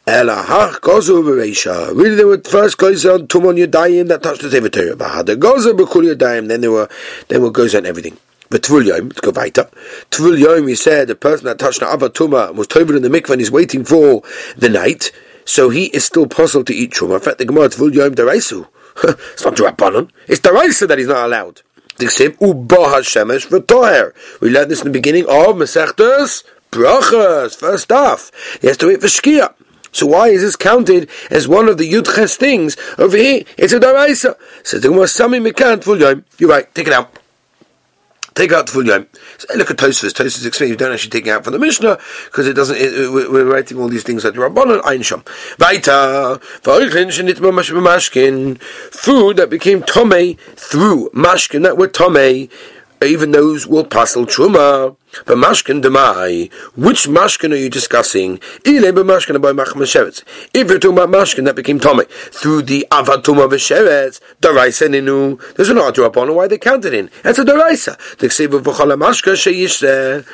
Elahach 0.07 0.79
gozu 0.79 1.23
b'reisha. 1.23 1.89
Really, 1.95 2.15
they 2.15 2.23
were 2.23 2.41
first 2.41 2.77
gozer 2.77 3.15
on 3.15 3.27
tumon 3.27 3.63
yadayim 3.63 4.07
that 4.07 4.23
touched 4.23 4.41
the 4.41 4.49
Sefer 4.49 4.69
Torah. 4.69 4.95
But 4.95 5.23
the 5.23 5.35
gozer 5.35 5.73
b'kul 5.73 6.15
yadayim, 6.15 6.47
then 6.47 6.61
there 6.61 6.71
were 6.71 6.89
then 7.27 7.41
were 7.41 7.51
gozer 7.51 7.79
on 7.79 7.85
everything. 7.85 8.17
But 8.49 8.69
Yom, 8.69 9.09
let's 9.09 9.19
go 9.21 9.31
weiter. 9.31 9.67
Tvul 10.11 10.37
Yom, 10.37 10.67
he 10.67 10.75
said, 10.75 11.07
the 11.07 11.15
person 11.15 11.45
that 11.45 11.57
touched 11.57 11.79
the 11.79 11.87
Abba 11.87 12.09
Tuma 12.09 12.53
was 12.53 12.67
tover 12.67 12.95
in 12.95 13.01
the 13.01 13.09
mikvah 13.09 13.31
and 13.31 13.41
he's 13.41 13.51
waiting 13.51 13.83
for 13.83 14.21
the 14.55 14.69
night, 14.69 15.11
so 15.45 15.69
he 15.69 15.85
is 15.85 16.03
still 16.03 16.27
possible 16.27 16.65
to 16.65 16.73
eat 16.73 16.91
Truma. 16.91 17.15
In 17.15 17.21
fact, 17.21 17.37
the 17.37 17.45
Gemara 17.45 17.69
Tvul 17.69 17.93
Yom 17.93 18.15
Deraisu. 18.15 18.67
it's 19.03 19.45
not 19.45 19.55
Drabanon. 19.55 20.09
It's 20.27 20.41
Deraisa 20.41 20.87
that 20.87 20.97
he's 20.97 21.07
not 21.07 21.25
allowed. 21.25 21.61
The 21.97 22.05
Ksiv, 22.05 22.41
Uba 22.41 22.75
HaShemesh 22.75 23.47
V'toher. 23.47 24.13
We 24.41 24.49
learned 24.49 24.71
this 24.71 24.81
in 24.81 24.87
the 24.87 24.91
beginning 24.91 25.23
of 25.23 25.55
Masechtas 25.55 26.43
Brachas, 26.71 27.55
first 27.55 27.91
off. 27.91 28.31
He 28.61 28.67
has 28.67 28.77
to 28.77 28.87
wait 28.87 29.01
for 29.01 29.07
Shkia. 29.07 29.53
So 29.91 30.07
why 30.07 30.27
is 30.27 30.41
this 30.41 30.57
counted 30.57 31.09
as 31.29 31.47
one 31.47 31.69
of 31.69 31.77
the 31.77 31.89
Yudches 31.89 32.35
things 32.35 32.75
over 32.97 33.15
here? 33.15 33.43
It's 33.57 33.71
a 33.71 33.79
Daraisa. 33.79 34.35
Says 34.63 34.81
the 34.81 34.89
Gemara, 34.89 35.07
Sami 35.07 35.39
Mekant 35.39 35.83
Tvul 35.83 35.99
Yom. 35.99 36.25
You're 36.37 36.49
right, 36.49 36.73
take 36.73 36.87
it 36.87 36.93
out. 36.93 37.17
Take 38.35 38.51
out 38.51 38.67
tvul 38.67 38.85
yom. 38.85 39.07
So 39.37 39.53
look 39.55 39.71
at 39.71 39.77
Tosfos. 39.77 40.13
Tosfos 40.13 40.45
explains 40.45 40.71
you 40.71 40.77
don't 40.77 40.91
actually 40.91 41.11
take 41.11 41.27
it 41.27 41.31
out 41.31 41.43
from 41.43 41.53
the 41.53 41.59
Mishnah 41.59 41.97
because 42.25 42.47
it 42.47 42.53
doesn't. 42.53 42.77
It, 42.77 43.11
we're 43.11 43.45
writing 43.45 43.77
all 43.77 43.87
these 43.87 44.03
things 44.03 44.23
at 44.25 44.33
the 44.33 44.39
Rabbanon 44.39 44.81
Einsham. 44.81 45.25
Weiter. 45.59 46.39
Food 48.91 49.37
that 49.37 49.49
became 49.49 49.81
tomei 49.83 50.37
through 50.39 51.09
mashkin 51.13 51.63
that 51.63 51.77
were 51.77 51.87
tomei 51.87 52.49
even 53.03 53.31
those 53.31 53.67
will 53.67 53.85
passel 53.85 54.25
truma. 54.25 54.95
But 55.25 55.37
mashkin 55.37 55.81
demai, 55.81 56.51
which 56.75 57.07
mashkin 57.07 57.53
are 57.53 57.55
you 57.55 57.69
discussing? 57.69 58.37
If 58.65 58.83
you're 58.83 58.91
talking 58.91 59.07
about 60.97 61.09
mashkin 61.09 61.45
that 61.45 61.55
became 61.55 61.79
tomei 61.79 62.09
through 62.09 62.63
the 62.63 62.85
avatuma 62.91 63.47
v'sheretz, 63.47 64.19
daraisa 64.41 64.89
ninu. 64.89 65.39
There's 65.55 65.69
an 65.69 65.77
argue 65.77 66.03
upon 66.03 66.35
why 66.35 66.47
they 66.47 66.57
counted 66.57 66.93
in. 66.93 67.09
That's 67.23 67.39
a 67.39 67.45
daraisa. 67.45 67.95
The 68.17 68.27
ksiv 68.27 68.61
v'chala 68.61 68.97
mashka 68.99 69.35
sheyishzeh. 69.35 70.25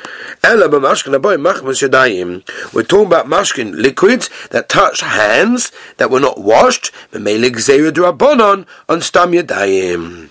Ela 0.42 0.68
b'mashkin 0.68 1.14
aboy 1.16 1.36
machmas 1.40 1.80
yadayim. 1.86 2.42
We're 2.74 2.82
talking 2.82 3.06
about 3.06 3.26
mashkin 3.26 3.76
liquids 3.76 4.28
that 4.50 4.68
touch 4.68 5.00
hands 5.00 5.70
that 5.98 6.10
were 6.10 6.18
not 6.18 6.40
washed. 6.40 6.90
V'meilig 7.12 7.56
zera 7.56 7.92
drabonon 7.92 8.66
on 8.88 9.00
stam 9.00 9.30
yadayim 9.30 10.30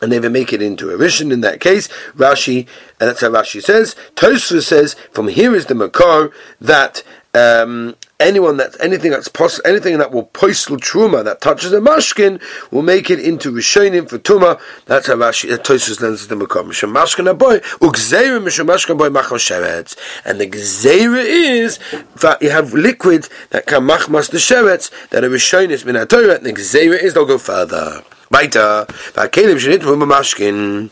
and 0.00 0.10
they 0.10 0.16
even 0.16 0.32
make 0.32 0.52
it 0.52 0.62
into 0.62 0.90
a 0.90 0.98
rishon 0.98 1.32
in 1.32 1.40
that 1.40 1.60
case. 1.60 1.88
Rashi, 2.16 2.66
and 2.98 3.08
that's 3.08 3.20
how 3.20 3.28
Rashi 3.28 3.62
says. 3.62 3.96
Tosfos 4.16 4.64
says 4.64 4.94
from 5.12 5.28
here 5.28 5.54
is 5.54 5.66
the 5.66 5.74
makar 5.74 6.32
that 6.60 7.02
um, 7.32 7.94
anyone 8.18 8.56
that 8.56 8.76
anything 8.80 9.10
that's 9.10 9.28
possible, 9.28 9.68
anything 9.68 9.98
that 9.98 10.10
will 10.10 10.24
postal 10.24 10.76
truma 10.76 11.24
that 11.24 11.40
touches 11.40 11.72
a 11.72 11.78
mashkin 11.78 12.42
will 12.72 12.82
make 12.82 13.08
it 13.10 13.20
into 13.20 13.52
rishonim 13.52 14.08
for 14.08 14.18
tuma. 14.18 14.60
That's 14.86 15.06
how 15.06 15.14
Rashi 15.14 15.52
uh, 15.52 15.58
Tosfos 15.58 16.00
learns 16.00 16.26
the 16.26 16.36
makar. 16.36 16.62
Misham 16.62 16.92
mashkin 16.92 17.38
boy 17.38 17.58
ugzeira 17.78 18.42
misham 18.42 18.66
mashkin 18.66 18.98
boy 18.98 19.10
machal 19.10 19.38
sheretz, 19.38 19.96
and 20.24 20.40
the 20.40 20.46
gzeira 20.48 21.22
is 21.24 21.78
that 22.16 22.42
you 22.42 22.50
have 22.50 22.74
liquid 22.74 23.28
that 23.50 23.66
can 23.66 23.82
machmas 23.82 24.30
the 24.30 24.38
sheretz 24.38 24.90
that 25.10 25.22
are 25.22 25.30
rishonis 25.30 25.84
min 25.84 25.94
Torah, 26.06 26.36
and 26.36 26.46
the 26.46 26.52
gzeira 26.52 27.00
is 27.00 27.14
they'll 27.14 27.26
go 27.26 27.38
further. 27.38 28.02
Weiter, 28.32 28.86
Kelim 28.86 29.58
shenitvu 29.58 30.06
mashkin, 30.06 30.90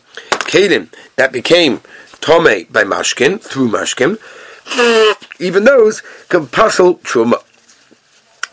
Kelim 0.51 0.89
that 1.15 1.33
became 1.33 1.81
tome 2.21 2.67
by 2.69 2.83
mashkin 2.83 3.41
through 3.41 3.69
mashkin, 3.69 4.19
even 5.39 5.63
those 5.63 6.03
can 6.29 6.49
passel 6.49 6.97
truma. 6.97 7.41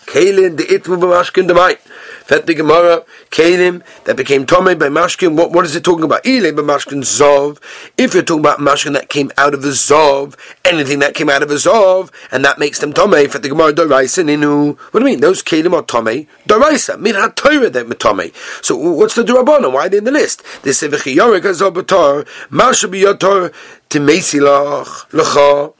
Kelim 0.06 0.58
the 0.58 0.66
itvu 0.66 1.00
b'mashkin 1.02 1.50
demai. 1.50 1.80
Fet 2.26 2.48
the 2.48 2.56
Gemara, 2.56 3.04
Kalim, 3.30 3.84
that 4.06 4.18
became 4.18 4.48
Tomei 4.48 4.78
by 4.78 4.88
Mashkin. 4.88 5.38
What, 5.38 5.52
what 5.52 5.64
is 5.64 5.76
it 5.76 5.84
talking 5.84 6.04
about? 6.04 6.26
Ile 6.26 6.52
by 6.54 6.64
Mashkin 6.64 7.02
Zov. 7.04 7.62
If 8.00 8.16
you're 8.16 8.24
talking 8.24 8.40
about 8.40 8.58
Mashkin 8.58 8.94
that 8.94 9.10
came 9.10 9.32
out 9.38 9.54
of 9.54 9.64
a 9.64 9.68
Zov, 9.68 10.36
anything 10.66 10.98
that 11.00 11.14
came 11.14 11.30
out 11.30 11.44
of 11.44 11.52
a 11.52 11.54
Zov, 11.54 12.12
and 12.32 12.44
that 12.44 12.58
makes 12.58 12.80
them 12.80 12.94
Tomei, 12.94 13.30
Fet 13.30 13.44
the 13.44 13.50
Gemara, 13.50 13.74
Doraisa 13.74 14.24
Ninu. 14.26 14.76
What 14.76 15.02
do 15.02 15.06
you 15.06 15.12
mean? 15.12 15.20
Those 15.22 15.44
Kalim 15.44 15.74
are 15.74 15.84
Tomei, 15.84 16.26
Doraisa. 16.48 17.00
Min 17.00 17.14
HaTorah, 17.14 17.72
they're 17.72 17.86
Tomei. 17.86 18.34
So 18.66 18.76
what's 18.76 19.14
the 19.14 19.22
Durabana? 19.22 19.72
Why 19.72 19.86
are 19.86 19.90
they 19.90 20.00
in 20.00 20.06
the 20.06 20.12
list? 20.12 20.42
They 20.64 20.72
say, 20.72 20.88
V'chiyorik 20.88 21.42
HaZobator, 21.42 22.28
Masha 22.50 22.88
Biyotor, 22.88 23.54
Timesilach, 23.92 25.14
L'cha, 25.14 25.75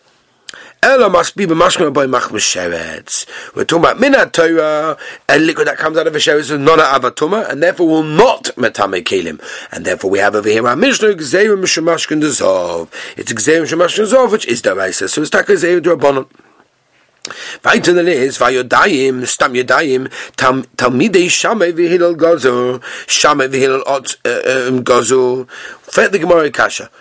Ella 0.86 1.10
must 1.10 1.36
be 1.36 1.48
b'mashkin 1.48 1.92
by 1.94 2.06
machmas 2.06 2.46
sheretz. 2.46 3.26
We're 3.56 3.66
talking 3.66 3.86
about 3.86 3.98
minat 3.98 4.34
Torah, 4.34 4.96
a 5.28 5.40
liquid 5.40 5.66
that 5.68 5.78
comes 5.78 5.98
out 5.98 6.06
of 6.06 6.14
a 6.14 6.20
sheretz 6.20 6.52
is 6.52 6.52
not 6.52 6.80
an 6.80 6.86
avatuma, 6.86 7.50
and 7.50 7.64
therefore 7.64 7.88
will 7.88 8.04
not 8.04 8.44
metame 8.56 9.02
kelim. 9.02 9.42
And 9.72 9.84
therefore 9.84 10.12
we 10.12 10.20
have 10.20 10.36
over 10.36 10.48
here 10.48 10.68
our 10.68 10.76
Mishnah, 10.76 11.16
Gzerim 11.16 11.64
Shemashkin 11.64 12.22
Dezov. 12.22 12.94
It's 13.18 13.34
Gzerim 13.34 13.64
Shemashkin 13.64 14.06
Dezov, 14.06 14.32
which 14.32 14.46
is 14.46 14.62
Daraisa. 14.62 15.10
So 15.10 15.22
it's 15.22 15.32
Taka 15.32 15.54
Gzerim 15.54 15.82
Drabonon. 15.82 16.28
Weiter 17.64 17.92
than 17.92 18.08
is, 18.08 18.38
Vayodayim, 18.38 19.26
Stam 19.26 19.56
Yodayim, 19.56 20.10
Talmidei 20.36 21.26
Shamei 21.26 21.74
V'Hilal 21.74 22.16
Gozu, 22.16 22.80
Shamei 23.08 23.50
V'Hilal 23.50 23.82
Ot 23.88 24.18
uh, 24.24 24.68
um, 24.68 24.84
Gozu. 24.84 25.50
Fet 25.50 26.12
the 26.12 26.20
Gemara 26.20 26.52
Kasha. 26.52 26.92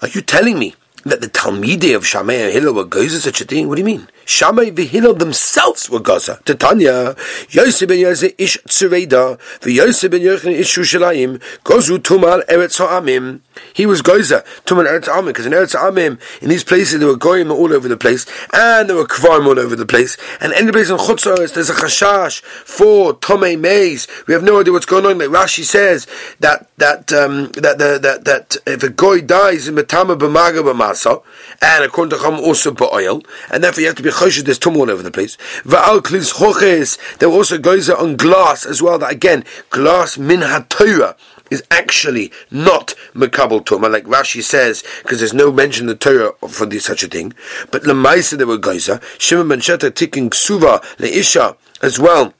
Are 0.00 0.08
you 0.08 0.22
telling 0.22 0.58
me 0.58 0.74
that 1.04 1.20
the 1.20 1.28
Talmidei 1.28 1.94
of 1.94 2.06
Shammai 2.06 2.34
and 2.34 2.52
Hillel 2.52 2.74
were 2.74 2.84
Gozer 2.84 3.20
such 3.20 3.40
a 3.40 3.44
thing? 3.44 3.68
What 3.68 3.76
do 3.76 3.80
you 3.80 3.86
mean? 3.86 4.08
Shammai 4.24 4.64
and 4.64 4.78
Hillel 4.78 5.14
themselves 5.14 5.90
were 5.90 6.00
Gaza. 6.00 6.40
Tanya, 6.44 7.14
Yosef 7.50 7.88
ben 7.88 7.98
Yosef 7.98 8.32
ish 8.38 8.58
Tsureda, 8.68 9.38
Yosef 9.66 10.10
ben 10.10 10.20
Yochanan 10.20 10.58
ish 10.58 10.76
Shushalayim, 10.76 11.40
Gozu 11.64 11.98
Tumal 11.98 12.44
Eretz 12.46 12.78
Ha'amim. 12.78 13.40
He 13.72 13.86
was 13.86 14.02
Gozer, 14.02 14.44
Tumal 14.64 14.86
Eretz 14.86 15.06
Ha'amim, 15.06 15.26
because 15.26 15.46
in 15.46 15.52
Eretz 15.52 15.74
Ha'amim, 15.74 16.20
in 16.42 16.48
these 16.48 16.64
places 16.64 16.98
there 16.98 17.08
were 17.08 17.16
Goyim 17.16 17.50
all 17.50 17.72
over 17.72 17.88
the 17.88 17.96
place, 17.96 18.26
and 18.52 18.88
there 18.88 18.96
were 18.96 19.06
Kvarim 19.06 19.46
all 19.46 19.58
over 19.58 19.76
the 19.76 19.86
place, 19.86 20.16
and 20.40 20.52
any 20.52 20.72
place 20.72 20.90
in 20.90 20.96
Chutzos, 20.96 21.54
there's 21.54 21.70
a 21.70 21.74
Chashash 21.74 22.40
for 22.42 23.14
Tomei 23.14 23.58
Maze. 23.58 24.06
We 24.26 24.34
have 24.34 24.42
no 24.42 24.60
idea 24.60 24.72
what's 24.72 24.86
going 24.86 25.06
on. 25.06 25.18
Like 25.18 25.28
Rashi 25.28 25.64
says 25.64 26.06
that 26.40 26.68
that 26.78 27.12
um, 27.12 27.50
that, 27.52 27.78
that 27.78 28.02
that 28.02 28.24
that 28.24 28.56
if 28.66 28.82
a 28.82 28.88
Goy 28.88 29.20
dies 29.20 29.68
in 29.68 29.74
Matama 29.74 30.16
B'Maga 30.16 30.62
B'Masa, 30.62 31.22
and 31.60 31.84
according 31.84 32.16
to 32.16 32.22
Chum 32.22 32.34
also 32.34 32.70
Ba'oil, 32.72 33.24
and 33.50 33.62
therefore 33.62 33.80
you 33.80 33.86
have 33.86 33.96
to 33.96 34.02
be 34.02 34.10
choshed, 34.10 34.44
there's 34.44 34.58
tum 34.58 34.76
all 34.76 34.90
over 34.90 35.02
the 35.02 35.10
place. 35.10 35.36
Va'al 35.62 36.00
klis 36.00 36.34
choches, 36.34 36.98
there 37.18 37.28
were 37.28 37.36
also 37.36 37.58
goes 37.58 37.88
on 37.90 38.16
glass 38.16 38.66
as 38.66 38.82
well, 38.82 38.98
that 38.98 39.12
again, 39.12 39.44
glass 39.70 40.18
min 40.18 40.42
ha-Torah 40.42 41.16
is 41.54 41.62
actually 41.70 42.30
not 42.50 42.94
makabel 43.14 43.64
tuma, 43.64 43.90
like 43.90 44.04
Rashi 44.04 44.42
says, 44.42 44.84
because 45.02 45.20
there's 45.20 45.32
no 45.32 45.50
mention 45.50 45.84
in 45.84 45.88
the 45.88 45.94
Torah 45.94 46.32
for 46.48 46.66
this, 46.66 46.84
such 46.84 47.02
a 47.02 47.08
thing. 47.08 47.32
But 47.70 47.84
lemaisa 47.84 48.36
there 48.36 48.46
were 48.46 48.58
geyser, 48.58 49.00
Shimon 49.18 49.48
ben 49.48 49.60
Sheta 49.60 49.90
tikkun 49.90 50.30
ksuva 50.30 50.82
leisha 50.98 51.56
as 51.80 51.98
well 51.98 52.34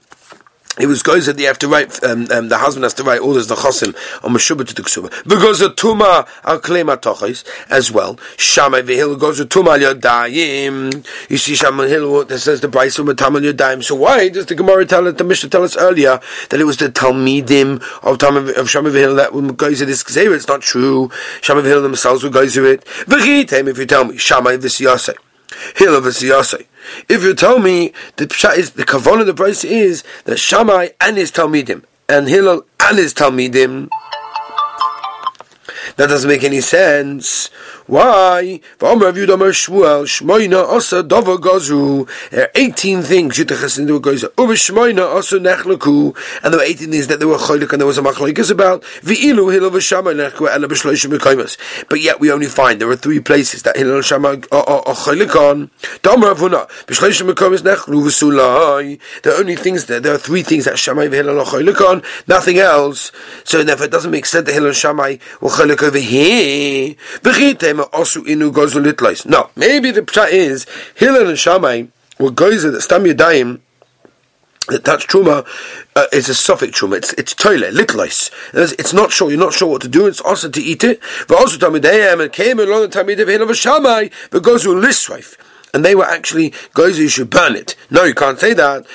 it 0.79 0.87
was 0.87 1.03
goes 1.03 1.27
that 1.27 1.37
they 1.37 1.45
have 1.45 1.59
to 1.61 1.69
write. 1.69 2.03
Um, 2.03 2.27
um, 2.33 2.49
the 2.49 2.59
husband 2.59 2.83
has 2.83 2.95
to 2.95 3.05
write 3.05 3.21
all 3.21 3.35
this 3.35 3.47
the 3.47 3.55
chosim 3.55 3.95
on 4.25 4.33
meshubah 4.33 4.67
to 4.67 4.75
the 4.75 4.83
ksuba 4.83 5.11
because 5.25 5.61
the 5.61 5.69
tuma 5.69 6.27
al 6.45 6.59
klema 6.61 6.97
tochis 6.97 7.45
as 7.71 7.93
well. 7.93 8.19
Shammai 8.37 8.83
v'hil 8.83 9.19
goes 9.19 9.39
to 9.39 9.45
tuma 9.45 9.79
yodayim. 9.79 11.07
You 11.31 11.37
see 11.37 11.55
Shammai 11.55 11.87
Hill 11.87 12.25
that 12.25 12.39
says 12.41 12.61
the 12.61 12.69
brayso 12.69 13.05
matam 13.05 13.37
al 13.37 13.43
yodayim. 13.43 13.85
So 13.85 13.95
why 13.95 14.29
does 14.29 14.47
the 14.47 14.57
Gemara 14.57 14.85
tell 14.85 15.07
it? 15.07 15.17
The 15.17 15.25
Mishnah 15.25 15.51
tell 15.51 15.63
us 15.63 15.77
earlier 15.77 16.21
that 16.51 16.61
it 16.61 16.65
was 16.65 16.79
the 16.79 16.89
talmidim 16.89 17.83
of 18.03 18.19
Tam 18.19 18.37
of 18.37 18.71
Shammai 18.71 18.91
v'hil 18.91 19.17
that 19.17 19.57
goes 19.57 19.79
to 19.79 19.87
this 19.87 20.03
gzeira. 20.03 20.35
It's 20.35 20.49
not 20.49 20.63
true. 20.63 21.11
Shammai 21.41 21.63
v'hil 21.63 21.83
themselves 21.83 22.25
will 22.25 22.31
go 22.31 22.49
to 22.49 22.65
it. 22.65 22.85
V'chitem 22.85 23.69
if 23.69 23.79
you 23.79 23.87
tell 23.87 24.07
me 24.07 24.17
Shammai 24.17 24.57
v'siyasei. 24.57 25.15
Hill 25.77 25.95
of 25.97 26.05
Siyasei. 26.05 26.67
If 27.09 27.23
you 27.23 27.35
tell 27.35 27.59
me 27.59 27.93
the 28.17 28.27
pshat 28.27 28.57
is 28.57 28.71
the 28.73 28.85
kavan 28.85 29.21
of 29.21 29.27
the 29.27 29.35
price 29.35 29.65
is 29.65 30.05
that 30.25 30.39
Shammai 30.39 30.89
and 31.01 31.17
his 31.17 31.33
Talmidim 31.33 31.85
and 32.09 32.29
Hillel 32.29 32.67
and 32.81 32.99
his 32.99 33.15
Talmidim. 33.15 33.89
That 35.97 36.09
doesn't 36.09 36.29
make 36.29 36.43
any 36.43 36.61
sense. 36.61 37.51
Why? 37.87 38.61
There 38.79 38.91
are 38.91 39.03
18 42.55 43.03
things 43.03 43.39
and 43.39 43.89
there 43.89 43.95
were 43.95 44.05
18 46.65 46.91
things 46.91 47.07
that 47.07 47.19
there 47.19 47.29
were 47.29 47.37
cholik 47.37 47.73
and 47.73 47.81
there 47.81 47.87
was 47.87 47.99
a 47.99 48.03
machloikas 48.03 48.51
about. 48.51 48.83
But 51.89 52.01
yet 52.01 52.21
we 52.21 52.33
only 52.33 52.47
find 52.47 52.81
there 52.81 52.91
are 52.91 52.97
three 52.97 53.21
places 53.21 53.63
that 53.63 53.77
Hillel 53.77 54.01
Shama 54.01 54.29
are 54.31 54.95
cholik 54.95 55.37
on. 55.37 55.71
The 59.23 59.35
only 59.39 59.57
things 59.57 59.85
that 59.87 60.03
there 60.03 60.15
are 60.15 60.19
three 60.19 60.43
things 60.43 60.65
that 60.65 60.79
Shammai 60.79 61.05
and 61.05 61.15
Hillel 61.15 61.41
are 61.41 61.45
cholik 61.45 61.81
on, 61.81 62.03
nothing 62.27 62.59
else. 62.59 63.13
So 63.45 63.63
therefore 63.63 63.87
it 63.87 63.93
doesn't 63.93 64.11
make 64.11 64.27
sense 64.27 64.47
that 64.47 64.55
Hillel 64.55 64.73
Shammai 64.73 65.19
were 65.41 65.51
cholik 65.51 65.84
No, 69.27 69.51
maybe 69.57 69.91
the 69.91 70.03
pshat 70.03 70.31
is 70.31 70.67
Hillel 70.95 71.29
and 71.29 71.39
Shammai 71.39 71.85
were 72.19 72.31
gozer 72.31 72.73
that 72.73 72.81
stam 72.83 73.05
yadayim 73.05 73.61
that 74.69 74.85
touch 74.85 75.07
truma 75.07 75.47
uh, 75.95 76.07
is 76.13 76.29
a 76.29 76.35
suffix 76.35 76.79
truma. 76.81 76.97
It's 76.97 77.13
it's 77.15 77.35
toilet 77.35 77.75
litlois. 77.75 78.31
It's 78.55 78.93
not 78.93 79.13
sure. 79.13 79.31
You're 79.31 79.39
not 79.39 79.53
sure 79.53 79.69
what 79.69 79.83
to 79.83 79.89
do. 79.89 80.07
It's 80.07 80.21
also 80.21 80.49
to 80.49 80.61
eat 80.61 80.85
it. 80.85 81.01
But 81.29 81.39
also 81.39 81.59
tamidayim 81.59 82.23
and 82.23 82.33
came 82.33 82.59
along 82.59 82.83
the 82.83 82.89
tamid 82.89 83.21
of 83.21 83.29
Hillel 83.29 83.49
and 83.49 83.57
Shammai 83.57 84.09
but 84.31 84.43
gozu 84.43 84.81
lisraif 84.81 85.37
and 85.75 85.85
they 85.85 85.95
were 85.95 86.05
actually 86.05 86.55
guys 86.73 86.99
you 86.99 87.09
should 87.09 87.29
burn 87.29 87.57
it. 87.57 87.75
No, 87.91 88.05
you 88.05 88.15
can't 88.15 88.39
say 88.39 88.55
that. 88.55 88.87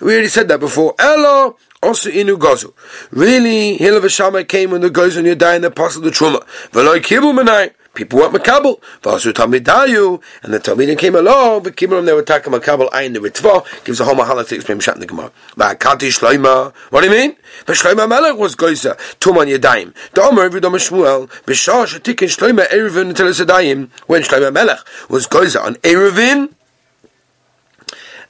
We 0.00 0.12
already 0.12 0.28
said 0.28 0.48
that 0.48 0.60
before. 0.60 0.94
Ella 0.98 1.54
also 1.82 2.10
inu 2.10 2.36
gozu. 2.36 2.72
Really, 3.10 3.78
Hilav 3.78 4.08
Shama 4.10 4.44
came 4.44 4.70
when 4.70 4.80
the 4.80 5.16
on 5.18 5.24
your 5.24 5.34
die 5.34 5.54
and 5.54 5.64
the 5.64 5.68
apostle 5.68 6.02
the 6.02 6.10
truma. 6.10 6.44
Veloy 6.70 7.00
kibul 7.00 7.38
manai. 7.38 7.72
People 7.94 8.20
weren't 8.20 8.34
makabel. 8.34 8.80
Vasu 9.02 9.32
tamidayu, 9.32 10.22
and 10.44 10.54
the 10.54 10.60
talmidim 10.60 10.96
came 10.96 11.16
along. 11.16 11.64
But 11.64 11.74
kibbutz 11.74 12.04
they 12.04 12.12
were 12.12 12.22
taking 12.22 12.52
makabel. 12.52 12.88
Ayin 12.90 13.12
the 13.12 13.18
ritva 13.18 13.84
gives 13.84 13.98
a 13.98 14.04
whole 14.04 14.14
mahala 14.14 14.46
to 14.46 14.54
explain 14.54 14.78
shat 14.78 14.94
in 14.94 15.00
the 15.00 15.06
gemara. 15.06 15.32
Kati 15.56 16.08
shloima. 16.08 16.72
What 16.90 17.00
do 17.00 17.08
you 17.08 17.12
mean? 17.12 17.36
But 17.66 17.76
shloima 17.76 18.08
melech 18.08 18.36
was 18.36 18.54
goiza 18.54 18.96
tuman 19.18 19.52
yadayim. 19.52 19.94
Domer 20.14 20.44
every 20.44 20.60
domer 20.60 20.78
shmuel. 20.78 21.28
B'shah 21.42 21.86
shetikin 21.86 22.28
shloima 22.28 22.68
erevin 22.68 23.08
until 23.08 23.88
When 24.06 24.22
shloima 24.22 24.52
melech 24.52 24.78
was 25.08 25.26
goiza 25.26 25.64
on 25.64 25.74
erevin 25.76 26.54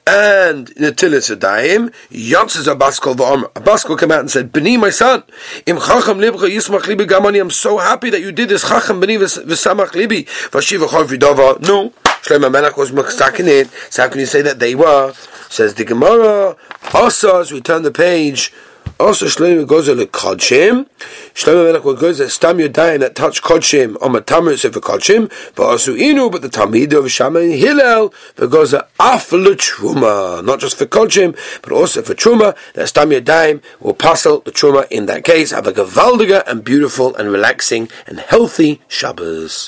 and 0.09 0.67
Natilis 0.75 1.29
Adayim, 1.35 1.93
Yontzes 2.09 2.73
Abaskol 2.73 3.15
V'Omer. 3.15 3.51
Abaskol 3.53 3.99
came 3.99 4.11
out 4.11 4.21
and 4.21 4.31
said, 4.31 4.51
B'ni, 4.51 4.79
my 4.79 4.89
son, 4.89 5.23
Im 5.67 5.77
Chacham 5.77 6.17
Libcha 6.17 6.49
Yismach 6.49 6.81
Libi 6.81 7.05
Gamani, 7.05 7.39
I'm 7.39 7.51
so 7.51 7.77
happy 7.77 8.09
that 8.09 8.19
you 8.19 8.31
did 8.31 8.49
this 8.49 8.67
Chacham 8.67 8.99
B'ni 8.99 9.19
V'Samach 9.19 9.91
Libi, 9.91 10.25
V'Shiva 10.25 10.87
Chor 10.87 11.03
V'Dova. 11.03 11.61
No, 11.67 11.91
Shlomo 12.23 12.51
Melech 12.51 12.75
was 12.75 12.89
in 12.89 13.47
it, 13.47 13.69
so 13.91 14.03
how 14.03 14.09
can 14.09 14.19
you 14.19 14.25
say 14.25 14.41
that 14.41 14.59
they 14.59 14.73
were? 14.73 15.13
Says 15.49 15.75
the 15.75 15.85
Gemara, 15.85 16.55
also 16.93 17.39
as 17.39 17.51
we 17.51 17.61
turn 17.61 17.83
the 17.83 17.91
page, 17.91 18.51
also, 18.99 19.27
Shlomo 19.27 19.65
goes 19.65 19.85
to 19.85 19.95
Kodshim. 19.95 20.85
Shlomo 21.33 21.71
Melech 21.71 21.99
goes 21.99 22.17
to 22.17 22.29
Stam 22.29 22.57
Yodayim 22.57 22.99
that 22.99 23.15
touch 23.15 23.41
Kodshim 23.41 23.95
on 24.01 24.11
the 24.11 24.19
Tamar 24.19 24.57
Sefer 24.57 24.81
Kodshim. 24.81 25.31
But 25.55 25.63
also 25.63 25.95
Inu, 25.95 26.29
but 26.29 26.41
the 26.41 26.49
Talmid 26.49 26.91
of 26.91 27.09
Shammai 27.09 27.41
and 27.41 27.53
Hillel 27.53 28.13
goes 28.35 28.71
to 28.71 28.85
Afle 28.99 29.55
Truma, 29.55 30.43
not 30.43 30.59
just 30.59 30.77
for 30.77 30.85
Kodshim, 30.85 31.37
but 31.61 31.71
also 31.71 32.01
for 32.01 32.13
Truma. 32.13 32.57
That 32.73 32.89
Stam 32.89 33.11
Yodayim 33.11 33.63
will 33.79 33.93
passel 33.93 34.41
the 34.41 34.51
Truma 34.51 34.85
in 34.91 35.05
that 35.05 35.23
case. 35.23 35.51
Have 35.51 35.67
a 35.67 35.71
gavaldiga 35.71 36.43
and 36.45 36.63
beautiful 36.63 37.15
and 37.15 37.31
relaxing 37.31 37.89
and 38.05 38.19
healthy 38.19 38.81
Shabbos. 38.89 39.67